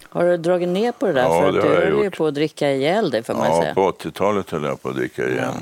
[0.09, 1.21] Har du dragit ner på det där?
[1.23, 2.17] Ja, för att det du har jag höll ju gjort.
[2.17, 3.73] på att dricka ihjäl dig får man Ja, säga.
[3.73, 5.53] på 80-talet höll jag på att dricka igen.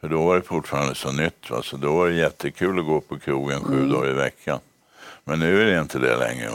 [0.00, 1.50] För då var det fortfarande så nytt.
[1.50, 1.62] Va?
[1.62, 3.92] Så då var det jättekul att gå på krogen sju Mm.
[3.92, 4.58] dagar i veckan.
[5.24, 6.50] Men nu är det inte det längre.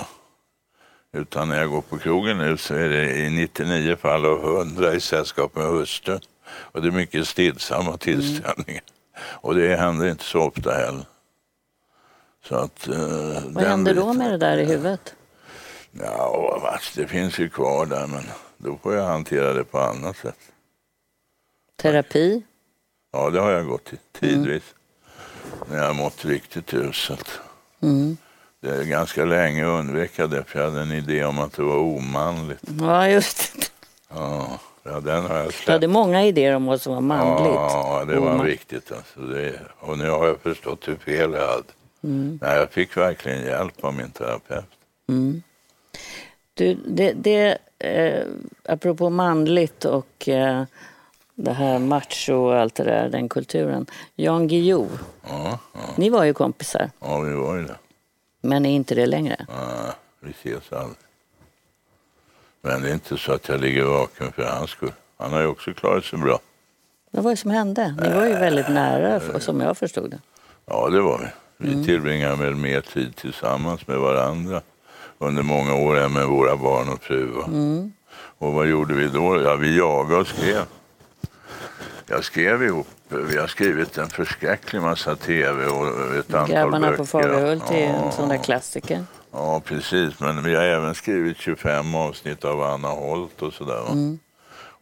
[1.13, 4.93] Utan när jag går på krogen nu så är det i 99 fall av 100
[4.93, 6.19] i sällskap med hustrun.
[6.47, 7.25] Och det är mycket Mm.
[7.25, 8.83] stillsamma tillställningar.
[9.17, 11.05] Och det händer inte så ofta heller.
[12.43, 15.15] Så att, eh, Vad händer då med det där i huvudet?
[15.91, 18.23] Ja, vad, det finns ju kvar där men
[18.57, 20.37] då får jag hantera det på annat sätt.
[21.81, 22.43] Terapi?
[23.11, 24.63] Ja, det har jag gått till tidvis.
[25.69, 27.39] När jag har mått riktigt uselt.
[27.81, 28.17] Mm.
[28.85, 32.59] Ganska länge undvek jag det för jag hade en idé om att det var omanligt.
[32.79, 33.65] Ja, just det.
[34.13, 34.47] Ja,
[34.83, 37.53] ja den har jag Du hade många idéer om vad som var manligt.
[37.55, 38.91] Ja, det var Oman- viktigt.
[38.91, 39.19] Alltså.
[39.19, 41.63] Det, och nu har jag förstått hur fel jag hade.
[42.03, 42.39] Mm.
[42.41, 44.65] Nej, jag fick verkligen hjälp av min terapeut.
[46.53, 48.25] Du, det, det, eh,
[48.69, 50.63] apropå manligt och eh,
[51.35, 53.85] det här macho och allt det där, den kulturen.
[54.15, 54.87] Jan Guillou,
[55.29, 57.75] Ja, ja, ni var ju kompisar, ja, vi var ju det.
[58.45, 59.45] Men är inte det längre.
[59.49, 60.97] Ja, vi ses aldrig.
[62.61, 64.91] Men det är inte så att jag ligger vaken för hans skull.
[65.17, 66.39] Han har ju också klarat sig bra.
[67.11, 67.95] Vad var det som hände?
[68.01, 70.19] Ni var ju väldigt nära, f- som jag förstod det.
[70.65, 71.27] Ja, det var vi.
[71.57, 71.85] Vi Mm.
[71.85, 74.61] tillbringade väl mer tid tillsammans med varandra
[75.17, 77.31] under många år än med våra barn och fru.
[77.47, 77.93] Mm.
[78.13, 79.41] Och vad gjorde vi då?
[79.43, 80.61] Ja, vi jagade och skrev.
[82.07, 86.97] Jag skrev ihop, vi har skrivit en förskräcklig massa tv och ett antal Grabbarna böcker.
[86.97, 89.03] på Fagerhult är ju en Ja, sån där klassiker.
[89.31, 90.19] Ja, precis.
[90.19, 93.91] Men vi har även skrivit 25 avsnitt av Anna Holt och sådär.
[93.91, 94.19] Mm.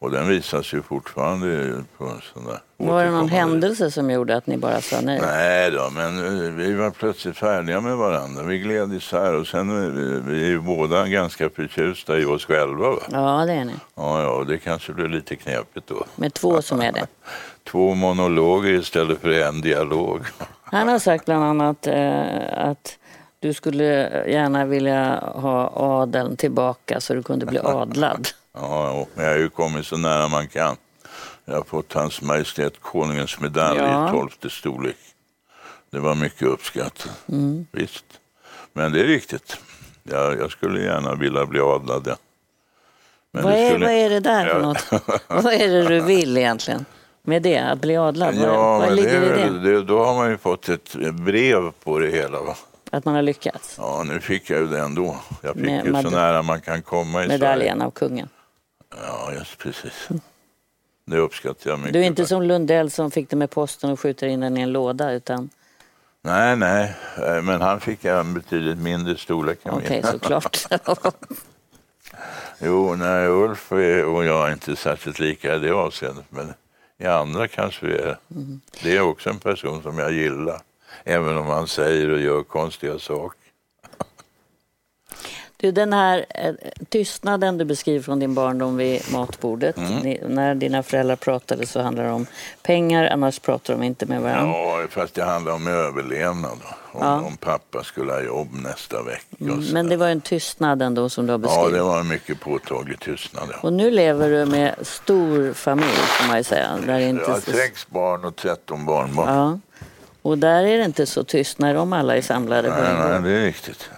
[0.04, 4.36] Och den visas ju fortfarande på en sån där Var det någon händelse som gjorde
[4.36, 5.20] att ni bara sa nej?
[5.22, 8.44] Nej då, men eh, vi var plötsligt färdiga med varandra.
[8.44, 12.46] Vi gled isär och sen är vi, vi är ju båda ganska förtjusta i oss
[12.46, 12.90] själva.
[12.90, 13.02] Va?
[13.12, 13.74] Ja, det är ni.
[13.96, 16.04] Ja, ja, och det kanske blir lite knepigt då.
[16.16, 17.08] Med två som är det.
[17.72, 20.22] Två monologer istället för en dialog.
[20.64, 22.98] Han har sagt bland annat eh, att
[23.40, 23.86] du skulle
[24.32, 28.28] gärna vilja ha adeln tillbaka så du kunde bli adlad.
[28.54, 30.76] Ja, men jag har ju kommit så nära man kan.
[31.46, 34.08] Jag har fått Hans Majestät Konungens medalj Ja.
[34.08, 34.98] i tolfte storlek.
[35.90, 37.10] Det var mycket uppskattat.
[37.30, 37.68] Mm.
[37.72, 38.06] Visst.
[38.74, 39.58] Men det är riktigt.
[40.04, 42.04] Jag, jag skulle gärna vilja bli adlad.
[42.08, 42.16] Ja.
[43.32, 44.86] Men Vad det är, skulle- vad är det där för något?
[45.28, 46.86] Vad är det du vill egentligen?
[47.22, 48.36] Med det, att bli adlad?
[48.36, 49.60] Ja, vad det ligger är i det?
[49.72, 52.42] det, då har man ju fått ett brev på det hela.
[52.42, 52.56] Va?
[52.92, 53.76] Att man har lyckats?
[53.78, 55.18] Ja, nu fick jag ju det ändå.
[55.42, 58.30] Jag fick Med ju så nära man kan komma i Medaljen av kungen.
[59.02, 60.08] Ja, just precis.
[61.06, 61.94] Det uppskattar jag mycket.
[61.94, 64.62] Du är inte som Lundell som fick det med posten och skjuter in den i
[64.62, 65.50] en låda utan
[66.22, 70.12] Nej, nej, eh, men han fick en betydligt mindre storlek än okej min.
[70.12, 70.68] såklart.
[72.60, 76.54] Jo, nej, Ulf och jag är inte särskilt lika i det avseendet, men
[76.98, 78.18] i andra kanske vi är.
[78.32, 78.62] Mm.
[78.84, 80.62] Det är också en person som jag gillar,
[81.04, 83.43] även om han säger och gör konstiga saker.
[85.64, 86.54] Du, den här eh,
[86.90, 89.78] tystnaden du beskriver från din barndom vid matbordet.
[89.78, 89.94] Mm.
[90.00, 92.26] Ni, när dina föräldrar pratade så handlade det om
[92.64, 94.54] pengar, annars pratar de inte med varandra.
[94.58, 96.52] Ja, fast det handlar om överlevnad.
[96.92, 97.22] Om, Ja.
[97.22, 99.26] om pappa skulle ha jobb nästa vecka.
[99.42, 99.66] Mm.
[99.74, 101.74] Men det var en tystnad ändå som du har Ja, beskrivit.
[101.74, 103.44] det var en mycket påtaglig tystnad.
[103.52, 103.58] Ja.
[103.62, 106.70] Och nu lever du med stor familj får man ju säga.
[106.86, 107.52] Där är inte Jag har så...
[107.52, 109.28] sex barn och 13 barnbarn.
[109.36, 109.60] ja.
[110.22, 113.22] Och där är det inte så tyst när de alla är samlade på Nej, en
[113.24, 113.90] nej, det är riktigt.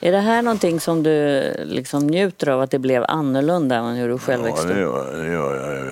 [0.00, 4.08] Är det här någonting som du liksom njuter av att det blev annorlunda än hur
[4.08, 4.78] du själv Ja, växte det upp?
[4.80, 5.86] gör, det gör jag.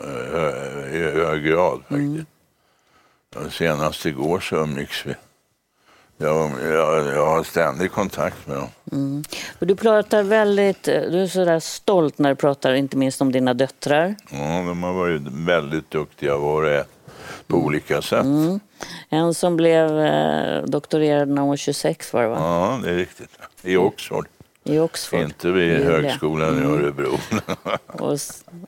[0.00, 2.26] Eh, i hög grad faktiskt.
[3.34, 5.14] Ja, Senast igår så umgicks vi.
[6.16, 9.22] Jag, jag, jag har ständig kontakt med dem.
[9.58, 13.54] Och du pratar väldigt, du är sådär stolt när du pratar inte minst om dina
[13.54, 14.14] döttrar.
[14.30, 16.84] Ja, de har varit väldigt duktiga var och en
[17.46, 18.26] på olika sätt.
[19.08, 22.36] En som blev eh, doktorerad när hon var 26 var det va?
[22.38, 23.30] Ja, det är riktigt.
[23.62, 24.26] I Oxford,
[24.64, 25.20] I Oxford.
[25.20, 25.90] inte vid Ljuvliga.
[25.90, 27.18] högskolan i Örebro.
[27.86, 28.18] Och,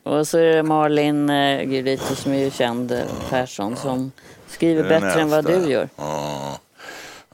[0.02, 3.00] och så är det Malin eh, Gurito som är ju känd eh,
[3.30, 4.12] Persson som
[4.48, 5.88] skriver bättre än vad du gör.
[5.96, 6.58] Ja,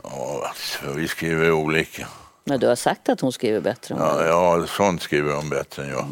[0.03, 2.09] ja alltså, vi skriver olika.
[2.45, 4.59] Men du har sagt att hon skriver bättre än vad du Ja, gör.
[4.61, 6.07] ja, sånt skriver de bättre än jag.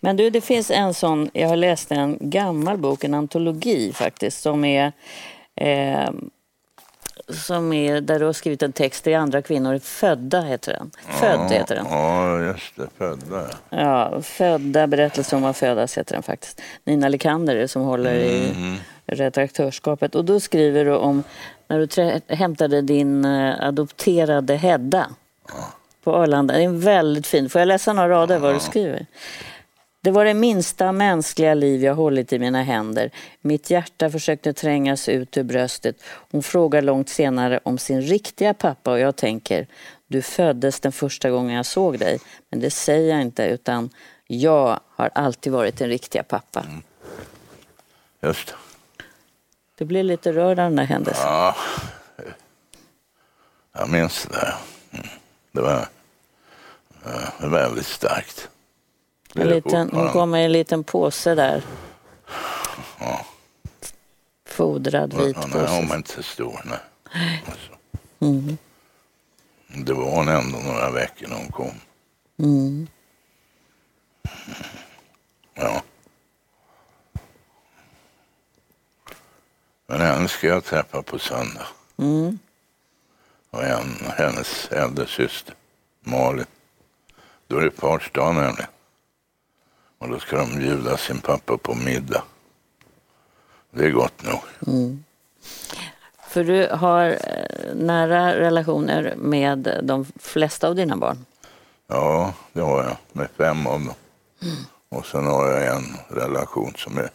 [0.00, 4.42] Men du, det finns en sån, jag har läst en gammal bok, en antologi faktiskt,
[4.42, 4.92] som är
[5.56, 6.10] eh,
[7.28, 10.90] som är där du har skrivit en text där andra kvinnor är födda, heter den.
[11.20, 11.86] Född ja, heter den.
[11.90, 12.86] Ja, just det.
[12.98, 13.78] Födda, ja.
[14.12, 16.60] Ja, Födda, berättelse om att födas heter den faktiskt.
[16.84, 18.76] Nina Likander det som håller i Mm.
[19.06, 20.14] redaktörskapet.
[20.14, 21.22] Och då skriver du om
[21.68, 25.06] när du trä- hämtade din eh, adopterade Hedda
[26.04, 26.54] på Arlanda.
[26.54, 27.50] Det är en väldigt fin.
[27.50, 29.06] Får jag läsa några rader vad du skriver?
[30.04, 33.10] Det var det minsta mänskliga liv jag hållit i mina händer.
[33.40, 35.96] Mitt hjärta försökte trängas ut ur bröstet.
[36.30, 39.66] Hon frågar långt senare om sin riktiga pappa och jag tänker,
[40.06, 42.20] du föddes den första gången jag såg dig.
[42.50, 43.90] Men det säger jag inte utan
[44.26, 46.66] jag har alltid varit den riktiga pappa.
[48.22, 48.54] Just det.
[49.78, 51.26] Det blir lite rörd av den där händelsen.
[51.26, 51.56] Ja,
[53.72, 54.54] jag minns det där.
[54.90, 55.06] Mm.
[55.52, 55.88] Det var
[57.04, 58.48] eh, väldigt starkt.
[59.36, 61.62] En liten, hon kommer i en liten påse där.
[63.00, 63.26] Ja.
[64.46, 65.88] Fodrad vit Ja, nej, hon påse.
[65.88, 66.60] var inte så stor.
[66.64, 67.42] Nej.
[67.46, 67.70] Alltså.
[69.84, 71.72] Det var hon ändå några veckor när hon kom.
[72.38, 72.86] Mm.
[75.54, 75.82] Ja.
[79.86, 81.66] Men henne ska jag träffa på söndag.
[81.96, 82.38] Mm.
[83.50, 85.54] Och en, hennes äldre syster,
[86.00, 86.46] Malin.
[87.46, 88.66] Då är det fars dag nämligen.
[90.04, 92.22] Och då ska de bjuda sin pappa på middag.
[93.70, 94.40] Det är gott nog.
[96.28, 101.24] För du har eh, nära relationer med de flesta av dina barn.
[101.86, 102.96] Ja, det har jag.
[103.12, 103.94] Med fem av dem.
[104.88, 107.10] Och sen har jag en relation som är,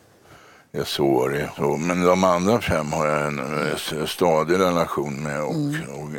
[0.72, 1.48] är sårig.
[1.56, 5.56] Så, men de andra fem har jag en stadig relation med och,
[6.00, 6.10] och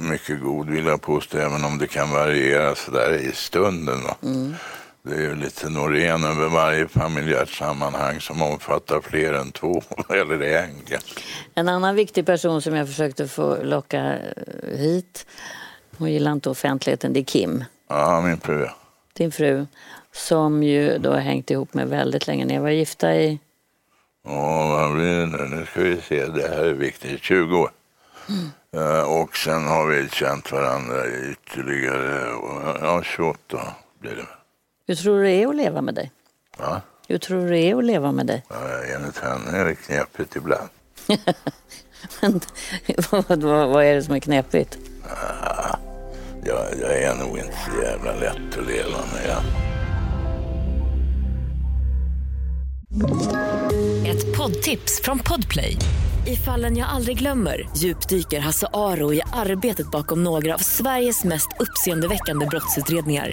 [0.00, 4.02] mycket, god vill jag påstå, även om det kan variera sådär i stunden.
[4.02, 4.16] Va?
[5.02, 10.42] Det är ju lite Norén över varje familjärt sammanhang som omfattar fler än två, eller
[10.42, 10.70] en.
[11.54, 15.26] En annan viktig person som jag försökte få locka eh, hit,
[15.98, 18.66] hon gillar inte offentligheten, det är Kim, Ja, min fru.
[19.12, 19.66] din fru.
[20.12, 22.44] Som ju då har hängt ihop med väldigt länge.
[22.44, 23.38] Ni var gifta i,
[24.24, 25.56] Ja, vad blir det nu?
[25.56, 26.26] Nu ska vi se.
[26.26, 27.22] Det här är viktigt.
[27.22, 27.70] 20 år.
[28.76, 30.96] Eh, och sen har vi känt varandra
[31.30, 32.26] ytterligare
[32.80, 34.26] ja, 28 blir det.
[34.90, 36.12] Hur tror du det är att leva med dig?
[36.58, 36.80] Va?
[37.08, 38.44] Hur tror du det är att leva med dig?
[38.48, 38.56] Ja,
[38.96, 40.68] enligt henne är det knepigt ibland.
[42.20, 42.40] Men
[43.10, 44.78] vad, vad, vad är det som är knepigt?
[46.44, 49.28] Jag, jag är nog inte så jävla lätt att leva med.
[49.28, 49.42] Ja.
[54.10, 55.76] Ett poddtips från Podplay.
[56.26, 61.48] I fallen jag aldrig glömmer djupdyker Hasse Aro i arbetet bakom några av Sveriges mest
[61.58, 63.32] uppseendeväckande brottsutredningar.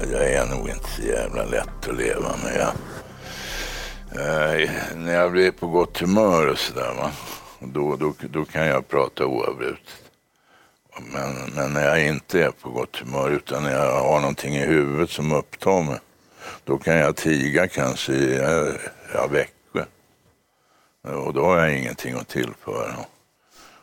[0.00, 2.56] Jag, jag är nog inte så jävla lätt att leva med.
[2.60, 2.72] Ja.
[4.20, 7.10] Eh, när jag blir på gott humör och sådär?
[7.60, 9.94] Då, då, då kan jag prata oavbrutet.
[11.12, 14.66] Men, men när jag inte är på gott humör utan när jag har någonting i
[14.66, 15.98] huvudet som upptar mig,
[16.64, 18.36] då kan jag tiga kanske i
[19.14, 19.84] ja, veckor.
[21.02, 22.94] Och då har jag ingenting att tillföra.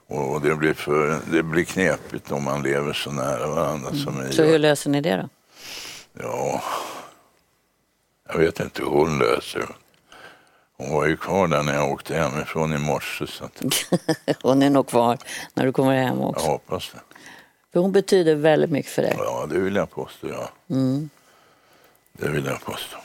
[0.08, 4.24] Och, och det, blir för, det blir knepigt om man lever så nära varandra som
[4.24, 4.52] vi Så gör.
[4.52, 5.30] hur löser ni det då?
[6.20, 6.62] Ja,
[8.30, 9.68] jag vet inte hur hon löser det.
[10.78, 13.28] Hon var ju kvar där när jag åkte hemifrån i morse.
[13.28, 13.62] Så att
[14.42, 15.18] Hon är nog kvar
[15.54, 16.48] när du kommer hem jag också.
[16.48, 17.00] hoppas det.
[17.74, 19.16] För hon betyder väldigt mycket för dig.
[19.18, 20.50] Ja, det vill jag påstå, ja.
[22.14, 22.98] Det vill jag påstå.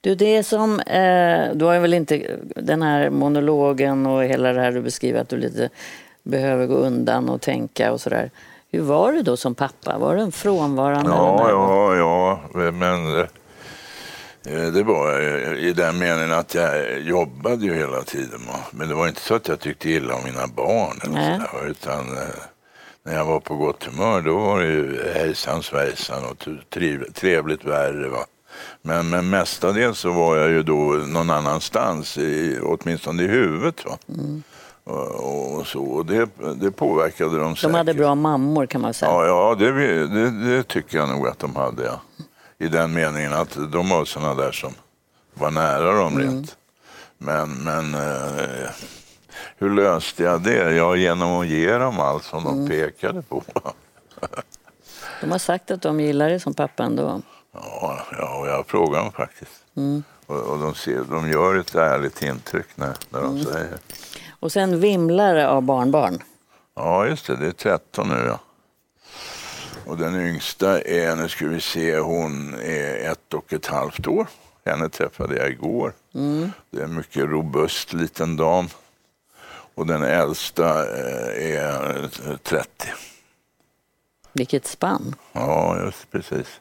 [0.00, 4.52] Du, det är som, eh, du har ju väl inte den här monologen och hela
[4.52, 5.68] det här du beskriver att du lite
[6.22, 8.30] behöver gå undan och tänka och sådär.
[8.74, 9.98] Hur var du då som pappa?
[9.98, 11.10] Var du en frånvarande?
[11.10, 13.20] Ja, ja, ja, men
[14.46, 15.20] eh, det var
[15.56, 18.40] i den meningen att jag jobbade ju hela tiden.
[18.70, 21.00] Men det var inte så att jag tyckte illa om mina barn.
[21.02, 22.22] Eller så där, utan eh,
[23.02, 26.48] när jag var på gott humör då var det ju hejsan svejsan och
[27.14, 28.08] trevligt värre.
[28.08, 28.24] Va?
[28.82, 33.84] Men, men mestadels så var jag ju då någon annanstans, i, åtminstone i huvudet.
[33.84, 33.98] Va?
[34.06, 34.16] Och,
[34.84, 35.82] och så.
[35.84, 37.96] Och det, det påverkade dem De hade säkert.
[37.96, 39.12] bra mammor kan man säga.
[39.12, 39.72] Ja, ja det,
[40.06, 41.84] det, det tycker jag nog att de hade.
[41.84, 42.00] Ja.
[42.58, 44.72] I den meningen att de var sådana där som
[45.34, 46.56] var nära dem rent.
[47.18, 48.70] Men, men eh,
[49.56, 50.74] Hur löste jag det?
[50.74, 53.42] Ja, genom att ge dem allt som de pekade på.
[55.20, 57.22] De har sagt att de gillar det som pappa ändå.
[57.52, 59.50] Ja, ja och jag frågar dem faktiskt.
[60.26, 63.78] Och, och de, ser, de gör ett ärligt intryck när, när de säger.
[64.44, 66.22] Och sen vimlar det av barnbarn.
[66.74, 67.36] Ja, just det.
[67.36, 68.38] Det är 13 nu, ja.
[69.86, 74.26] Och den yngsta är, nu ska vi se, hon är ett och ett halvt år.
[74.64, 75.92] Henne träffade jag igår.
[76.70, 78.68] Det är en mycket robust liten dam.
[79.74, 80.68] Och den äldsta
[80.98, 82.68] eh, är eh, 30.
[84.32, 85.14] Vilket spann.
[85.32, 86.60] Ja, just precis.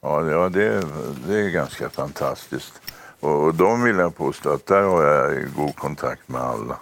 [0.00, 0.82] Ja, det- ja det,
[1.26, 2.72] det är ganska fantastiskt.
[3.20, 6.76] Och, och de vill jag påstå att där har jag god kontakt med alla.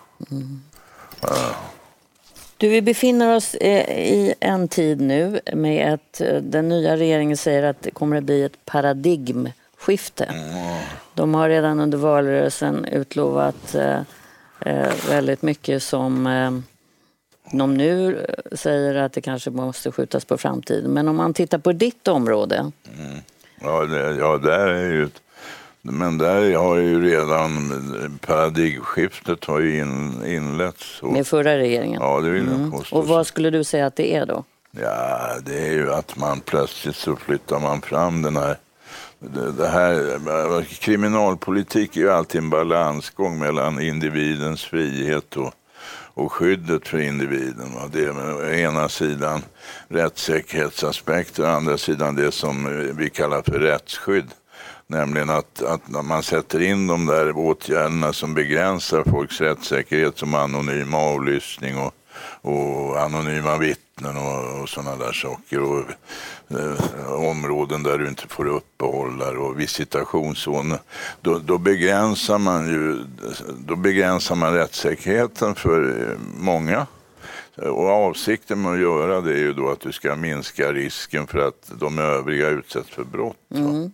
[2.57, 7.37] Du, vi befinner oss eh, i en tid nu med att eh, den nya regeringen
[7.37, 10.35] säger att det kommer att bli ett paradigmskifte.
[11.14, 14.01] De har redan under valrörelsen utlovat eh,
[15.09, 16.24] väldigt mycket som
[17.53, 20.91] de nu säger att det kanske måste skjutas på framtiden.
[20.91, 22.72] Men om man tittar på ditt område,
[23.61, 25.20] Ja, det, ja där är ju ett,
[25.93, 31.03] men där har ju redan paradigmskiftet har ju in, inletts.
[31.03, 32.01] Och, med förra regeringen.
[32.03, 32.97] ja, det vill jag påstå.
[32.97, 34.45] Och vad skulle du säga att det är då?
[34.70, 38.57] Ja, det är ju att man plötsligt så flyttar man fram den här
[39.59, 45.53] det, här, kriminalpolitik är ju alltid en balansgång mellan individens frihet och,
[46.14, 47.74] och skyddet för individen.
[47.74, 47.89] Va?
[47.93, 49.43] Det är ena sidan
[49.89, 54.30] rättssäkerhetsaspekter och å andra sidan det som vi kallar för rättsskydd.
[54.87, 60.35] Nämligen att, att när man sätter in de där åtgärderna som begränsar folks rättssäkerhet som
[60.35, 61.95] anonym avlyssning och,
[62.41, 65.61] och anonyma vittnen och, och sådana där saker.
[65.61, 65.85] Och,
[66.51, 70.78] eh, områden där du inte får uppehålla och visitationszoner.
[71.20, 73.05] Då, då, begränsar man ju
[73.66, 76.87] då begränsar man rättssäkerheten för många.
[77.57, 81.39] Och avsikten med att göra det är ju då att du ska minska risken för
[81.49, 83.37] att de övriga utsätts för brott.
[83.49, 83.59] va?
[83.59, 83.93] Mm.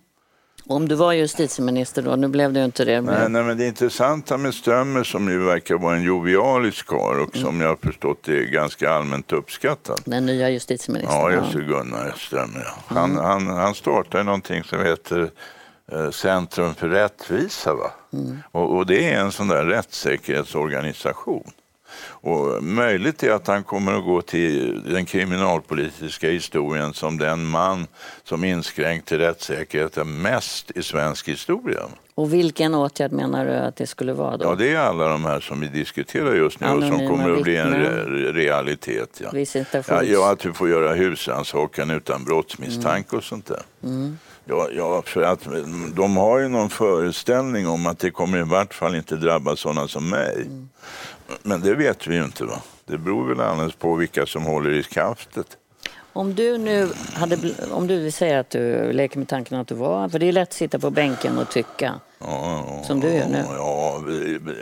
[0.70, 3.02] Om du var justitieminister då, nu blev det ju inte det.
[3.02, 7.36] Men, nej, men det intressanta med Strömmer som ju verkar vara en jovialisk karl och
[7.36, 10.00] som jag har förstått är ganska allmänt uppskattad.
[10.04, 11.20] den nya justitieministern.
[11.20, 12.64] Ja, just det, Gunnar Strömmer.
[12.64, 12.94] Ja.
[13.00, 15.30] Han, han, han startade någonting som heter
[15.92, 17.74] eh, Centrum för rättvisa.
[17.74, 17.90] Va?
[18.52, 21.50] Och, och det är en sån där rättssäkerhetsorganisation.
[21.98, 27.86] Och möjligt är att han kommer att gå till den kriminalpolitiska historien som den man
[28.24, 31.80] som inskränkte rättssäkerheten mest i svensk historia.
[32.14, 34.44] Och vilken åtgärd menar du att det skulle vara då?
[34.44, 37.36] Ja, det är alla de här som vi diskuterar just nu och som Anonyma kommer
[37.36, 39.20] att bli en re- realitet.
[39.22, 39.30] Ja.
[39.88, 43.62] Ja, ja, att du får göra husrannsakan utan brottsmisstanke och sånt där.
[44.44, 45.40] Ja, ja, för att
[45.94, 49.88] de har ju någon föreställning om att det kommer i vart fall inte drabba sådana
[49.88, 50.46] som mig.
[51.42, 52.44] Men det vet vi ju inte.
[52.44, 52.62] va.
[52.84, 55.56] Det beror väl alldeles på vilka som håller i skaftet.
[56.12, 57.38] Om du nu hade,
[57.70, 60.48] om du säger att du leker med tanken att du var, för det är lätt
[60.48, 61.94] att sitta på bänken och tycka.
[62.18, 63.44] Ja, ja, Som du gör nu.
[63.56, 64.02] Ja,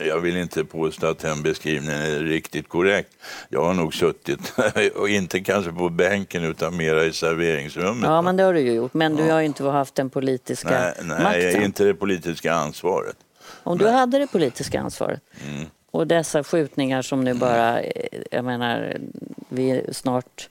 [0.07, 3.11] jag vill inte påstå att den beskrivningen är riktigt korrekt.
[3.49, 4.53] Jag har nog suttit,
[4.97, 8.05] och inte kanske på bänken utan mera i serveringsrummet.
[8.11, 8.95] Ja, men det har du ju gjort.
[8.95, 11.63] Men du har ju inte haft den politiska Nej, nej makten.
[11.63, 13.17] inte det politiska ansvaret.
[13.63, 15.67] Om du hade det politiska ansvaret Mm.
[15.91, 18.97] Och dessa skjutningar som nu bara, eh, jag menar,
[19.49, 20.49] vi är snart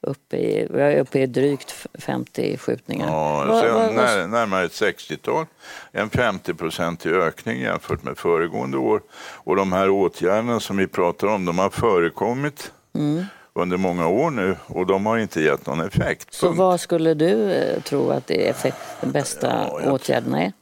[0.00, 3.06] uppe i, vi är uppe i drygt 50 skjutningar.
[3.06, 5.46] Ja, vad- vad- när, närmare ett 60-tal.
[5.92, 9.02] En 50-procentig ökning jämfört med föregående år.
[9.34, 13.24] Och de här åtgärderna som vi pratar om, de har förekommit Mm.
[13.52, 16.34] under många år nu och de har inte gett någon effekt.
[16.34, 16.58] Så Punkt.
[16.58, 20.52] vad skulle du eh, tro att det är effekt, den bästa Ja, åtgärderna är?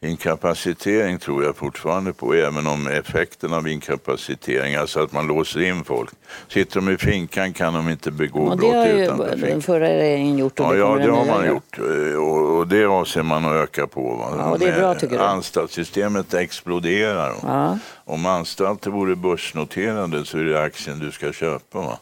[0.00, 5.84] Inkapacitering tror jag fortfarande på, även om effekten av inkapacitering, alltså att man låser in
[5.84, 6.10] folk.
[6.48, 9.62] Sitter de i finkan kan de inte begå det brott har ju den finkan.
[9.62, 11.46] förra regeringen gjort och Ja, det ja, det har man göra.
[11.46, 14.34] gjort eh, och, och det avser man att öka på.
[14.38, 15.22] Ja, och det är bra, tycker du?
[15.24, 17.34] Anstaltssystemet exploderar.
[17.42, 17.78] Ja.
[18.04, 21.78] Om anstalter vore börsnoterade så är det aktien du ska köpa.
[21.78, 21.98] Va?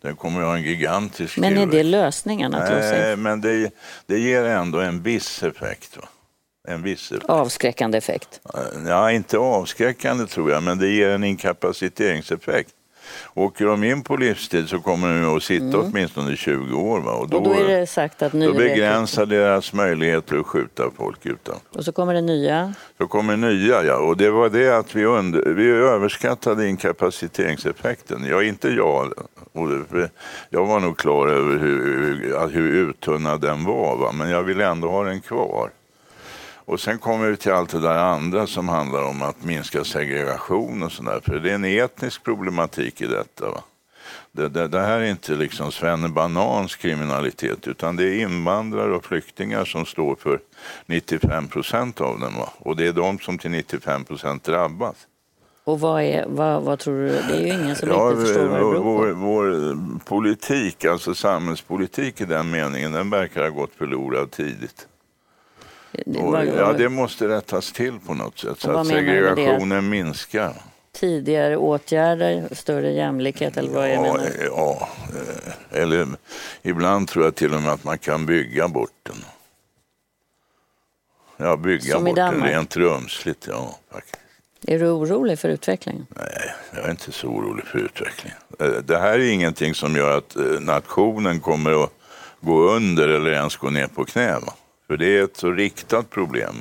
[0.00, 3.22] Den kommer att ha en gigantisk Men är det lösningen att låsa Nej, in?
[3.22, 3.70] men det,
[4.06, 5.96] det ger ändå en viss effekt.
[5.96, 6.08] Va?
[6.68, 7.30] En viss effekt.
[7.30, 8.40] Avskräckande effekt.
[8.86, 12.70] Ja, inte avskräckande tror jag, men det ger en inkapaciteringseffekt.
[13.34, 17.00] Åker de in på livstid så kommer de att sitta åtminstone i 20 år.
[17.00, 17.12] Va?
[17.12, 17.50] Och, då, Mm.
[17.50, 21.54] Och då är det sagt att nu då begränsar deras möjligheter att skjuta folk utan.
[21.70, 22.74] Och så kommer det nya.
[22.98, 23.96] Så kommer nya, ja.
[23.96, 28.24] Och det var det att vi, under, vi överskattade inkapaciteringseffekten.
[28.30, 29.12] Ja, inte jag.
[29.90, 30.10] Det-
[30.50, 34.12] Jag var nog klar över hur, hur, uttunnad den var, va?
[34.12, 35.70] men jag vill ändå ha den kvar.
[36.64, 40.82] Och sen kommer vi till allt det där andra som handlar om att minska segregation
[40.82, 41.20] och sådär.
[41.24, 43.50] För det är en etnisk problematik i detta.
[43.50, 43.62] Va?
[44.32, 45.70] Det, det, det, här är inte liksom
[46.14, 50.40] Banans kriminalitet utan det är invandrare och flyktingar som står för
[50.86, 52.34] 95 procent av den.
[52.34, 52.48] Va?
[52.58, 54.96] Och det är de som till 95 procent drabbas.
[55.64, 57.08] Och vad, är, vad, vad, tror du?
[57.08, 58.82] Det är ju ingen som ja, riktigt förstår vad det beror på.
[58.82, 64.86] Vår, vår politik, alltså samhällspolitik i den meningen, den verkar ha gått förlorad tidigt.
[66.06, 70.52] Och, ja, det måste rättas till på något sätt så att segregationen minskar.
[70.92, 74.30] Tidigare åtgärder, större jämlikhet eller vad är ja, menar?
[74.46, 74.88] Ja,
[75.72, 76.06] eh, eller
[76.62, 79.16] ibland tror jag till och med att man kan bygga bort den.
[81.36, 83.78] Ja, bygga Som bort den rent rumsligt, ja.
[83.92, 84.18] Faktiskt.
[84.66, 86.06] Är du orolig för utvecklingen?
[86.08, 88.38] Nej, jag är inte så orolig för utvecklingen.
[88.60, 91.90] Eh, det här är ingenting som gör att eh, nationen kommer att
[92.40, 94.38] gå under eller ens gå ner på knä.
[94.86, 96.54] För det är ett så riktat problem.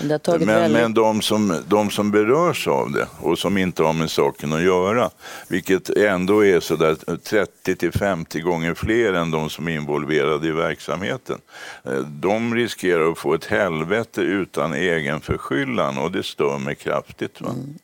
[0.00, 0.82] Men, väldigt...
[0.82, 4.62] men de, som, de som berörs av det och som inte har med saken att
[4.62, 5.10] göra,
[5.48, 10.50] vilket ändå är sådär 30 till 50 gånger fler än de som är involverade i
[10.50, 11.38] verksamheten,
[11.84, 17.40] eh, de riskerar att få ett helvete utan egen förskyllan och det stör mig kraftigt.
[17.40, 17.50] Va?
[17.50, 17.74] Mm.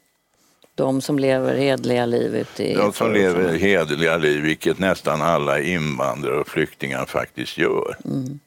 [0.74, 2.74] De som lever hedliga liv ute i...
[2.74, 7.96] De som lever hedliga liv, vilket nästan alla invandrare och flyktingar faktiskt gör.
[8.04, 8.38] Mm.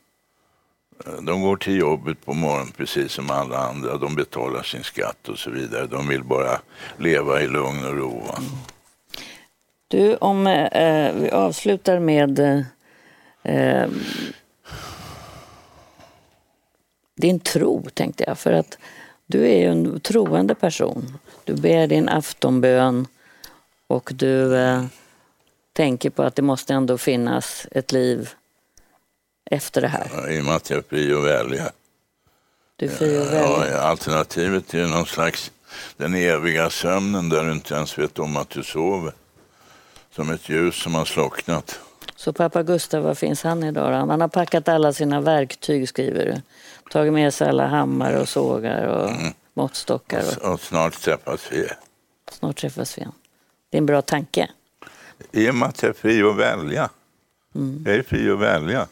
[1.05, 3.97] Eh, de går till jobbet på morgonen precis som alla andra.
[3.97, 5.87] De betalar sin skatt och så vidare.
[5.87, 6.59] De vill bara
[6.97, 8.23] leva i lugn och ro.
[9.87, 12.61] Du, om eh, eh, vi avslutar med eh,
[13.43, 13.89] eh,
[17.15, 18.37] din tro, tänkte jag.
[18.37, 18.77] För att
[19.25, 21.17] du är ju en troende person.
[21.43, 23.07] Du ber din aftonbön
[23.87, 24.85] och du eh,
[25.73, 28.29] tänker på att det måste ändå finnas ett liv
[29.51, 30.11] efter det här?
[30.13, 31.71] Ja, I och med att jag fri att välja.
[32.75, 33.71] Du är fri att välja?
[33.71, 35.51] Ja, alternativet är någon slags
[35.97, 39.13] den eviga sömnen där du inte ens vet om att du sover.
[40.11, 41.79] Som ett ljus som har slocknat.
[42.15, 43.97] Så pappa Gustav, var finns han idag då?
[44.11, 46.41] Han har packat alla sina verktyg skriver du.
[46.91, 49.33] Tagit med sig alla hammare och sågar och mm.
[49.53, 50.23] måttstockar.
[50.41, 50.53] Och...
[50.53, 51.67] och snart träffas vi.
[52.31, 53.07] Snart träffas vi.
[53.69, 54.49] Det är en bra tanke.
[55.31, 56.89] I och med att jag är fri att välja.
[57.55, 57.83] Mm.
[57.85, 58.87] Jag är fri att välja.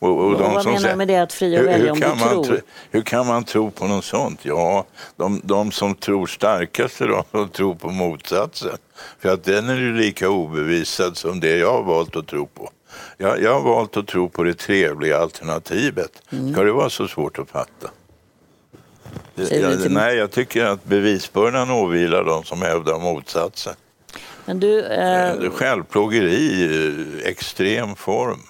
[0.00, 2.44] Och, och, och vad menar du med det att fri och välja om du tror?
[2.44, 2.56] Tro,
[2.90, 4.40] hur kan man tro på något sånt?
[4.42, 4.84] Ja,
[5.16, 8.76] de, de som tror starkast är de tror på motsatsen.
[9.18, 12.70] För att den är ju lika obevisad som det jag har valt att tro på.
[13.16, 16.22] Jag, jag har valt att tro på det trevliga alternativet.
[16.32, 16.52] Mm.
[16.52, 17.90] Ska det vara så svårt att fatta?
[19.34, 23.74] Jag, nej, jag tycker att bevisbördan åvilar de som hävdar motsatsen.
[24.44, 25.50] Men du, eh...
[25.50, 28.40] Självplågeri i extrem form.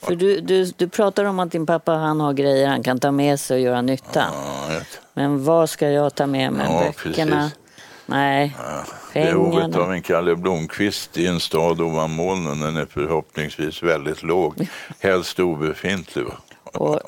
[0.00, 3.10] För du, du, du pratar om att din pappa han har grejer han kan ta
[3.10, 4.24] med sig och göra nytta.
[4.68, 4.80] Ja,
[5.14, 6.66] Men vad ska jag ta med mig?
[6.70, 7.42] Ja, Böckerna?
[7.42, 7.58] Precis.
[8.06, 8.84] Nej, ja.
[9.12, 14.68] Behovet av en Kalle Blomqvist i en stad ovan molnen, den är förhoppningsvis väldigt låg.
[15.00, 16.24] Helst obefintlig.
[16.24, 16.34] Va?
[16.72, 17.00] Och,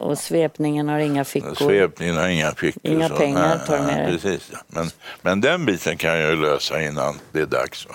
[0.00, 1.54] och svepningen har inga fickor?
[1.54, 2.92] Svepningen har inga fickor.
[2.92, 3.16] Inga så.
[3.16, 4.06] pengar tar du med dig?
[4.06, 4.90] Precis, men,
[5.22, 7.86] men den biten kan jag ju lösa innan det är dags.
[7.86, 7.94] Va?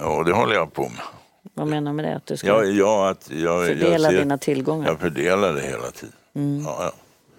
[0.00, 1.02] Och det håller jag på med.
[1.54, 2.16] Vad menar du med det?
[2.16, 4.88] Att du ska ja, ja, att jag, fördela jag dina tillgångar?
[4.88, 6.14] Jag fördelar det hela tiden.
[6.34, 6.64] Mm.
[6.64, 6.92] Ja, ja.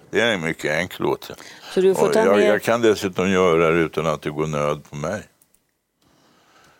[0.09, 1.37] Det är en mycket enkel åtgärd.
[1.73, 2.47] Så du får ta jag, med...
[2.47, 5.23] jag kan dessutom göra det utan att det går nöd på mig.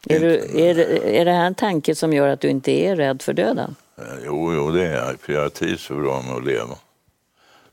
[0.09, 2.95] Är, du, är, det, är det här en tanke som gör att du inte är
[2.95, 3.75] rädd för döden?
[3.97, 5.19] Eh, jo, jo det är jag.
[5.19, 6.75] För jag trivs så bra med att leva.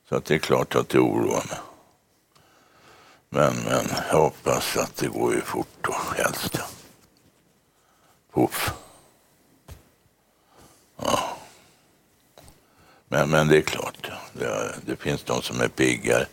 [0.09, 1.59] Så att det är klart att det oroar mig.
[3.29, 6.59] Men, men jag hoppas att det går ju fort då, helst.
[8.35, 8.73] Puff.
[11.05, 11.37] Ja.
[13.09, 16.27] Men, men det är klart, det, det finns de som är piggare.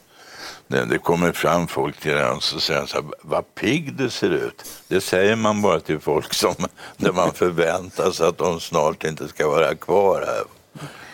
[0.68, 4.10] Det, det kommer fram folk till en och så säger så här, vad pigg du
[4.10, 4.66] ser ut.
[4.88, 6.56] Det säger man bara till folk som,
[6.98, 10.44] där man förväntar sig att de snart inte ska vara kvar här.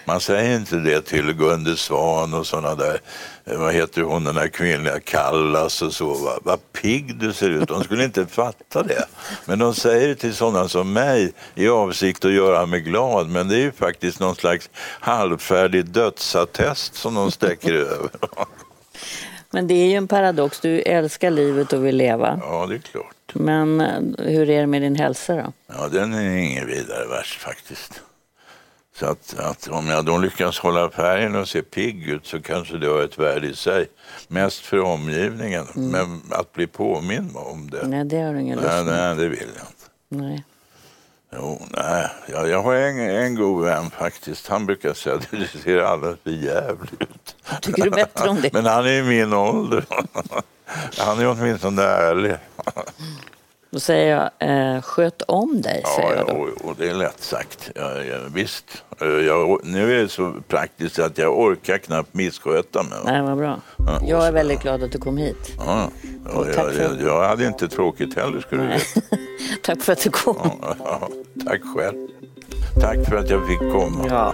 [0.06, 3.00] Man säger inte det till Gunde Svan och sådana där,
[3.46, 6.14] eh, vad heter hon den där kvinnliga, Kallas och så.
[6.14, 7.68] Vad, vad pigg du ser ut.
[7.68, 9.06] De skulle inte fatta det.
[9.46, 13.30] Men de säger det till sådana som mig i avsikt att göra mig glad.
[13.30, 18.10] Men det är ju faktiskt någon slags halvfärdig dödsattest som de sträcker över.
[19.52, 20.60] Men det är ju en paradox.
[20.60, 22.40] Du älskar livet och vill leva.
[22.44, 23.16] Ja, det är klart.
[23.34, 25.54] Men eh, hur är det med din hälsa då?
[25.68, 28.02] Ja, den är ingen vidare värst faktiskt.
[29.00, 32.78] Så att, att, om jag då lyckas hålla färgen och se pigg ut så kanske
[32.78, 33.88] det har ett värde i sig.
[34.28, 35.92] Mest för omgivningen, mm.
[35.92, 37.88] men att bli påmind om det.
[37.88, 38.86] Nej, det har du ingen lust med.
[38.86, 39.86] Nej, det vill jag inte.
[40.10, 40.44] Nej.
[41.38, 42.08] Jo, nej.
[42.28, 44.48] Jag, jag har en, en god vän faktiskt.
[44.48, 47.36] Han brukar säga att det ser alldeles för jävligt ut.
[47.62, 48.50] Tycker du bättre om det?
[48.54, 49.86] Men han är i min ålder.
[50.98, 52.36] Han är åtminstone ärlig.
[53.76, 56.34] Då säger jag, eh, sköt om dig, Ja, säger ja jag då.
[56.42, 57.72] och, och det är lätt sagt.
[57.76, 58.84] Ja, ja, visst.
[59.02, 62.98] Eh, Jag, nu är det så praktiskt att jag orkar knappt missköta mig.
[63.06, 63.60] Nej, vad bra.
[63.78, 65.52] Ja, Jag är väldigt glad att du kom hit.
[65.58, 65.90] Ja,
[66.34, 69.02] ja, jag, jag, jag hade inte tråkigt heller, skulle du veta.
[69.64, 70.38] Tack för att du kom.
[71.46, 72.08] Tack själv.
[72.82, 74.34] Tack för att jag fick komma.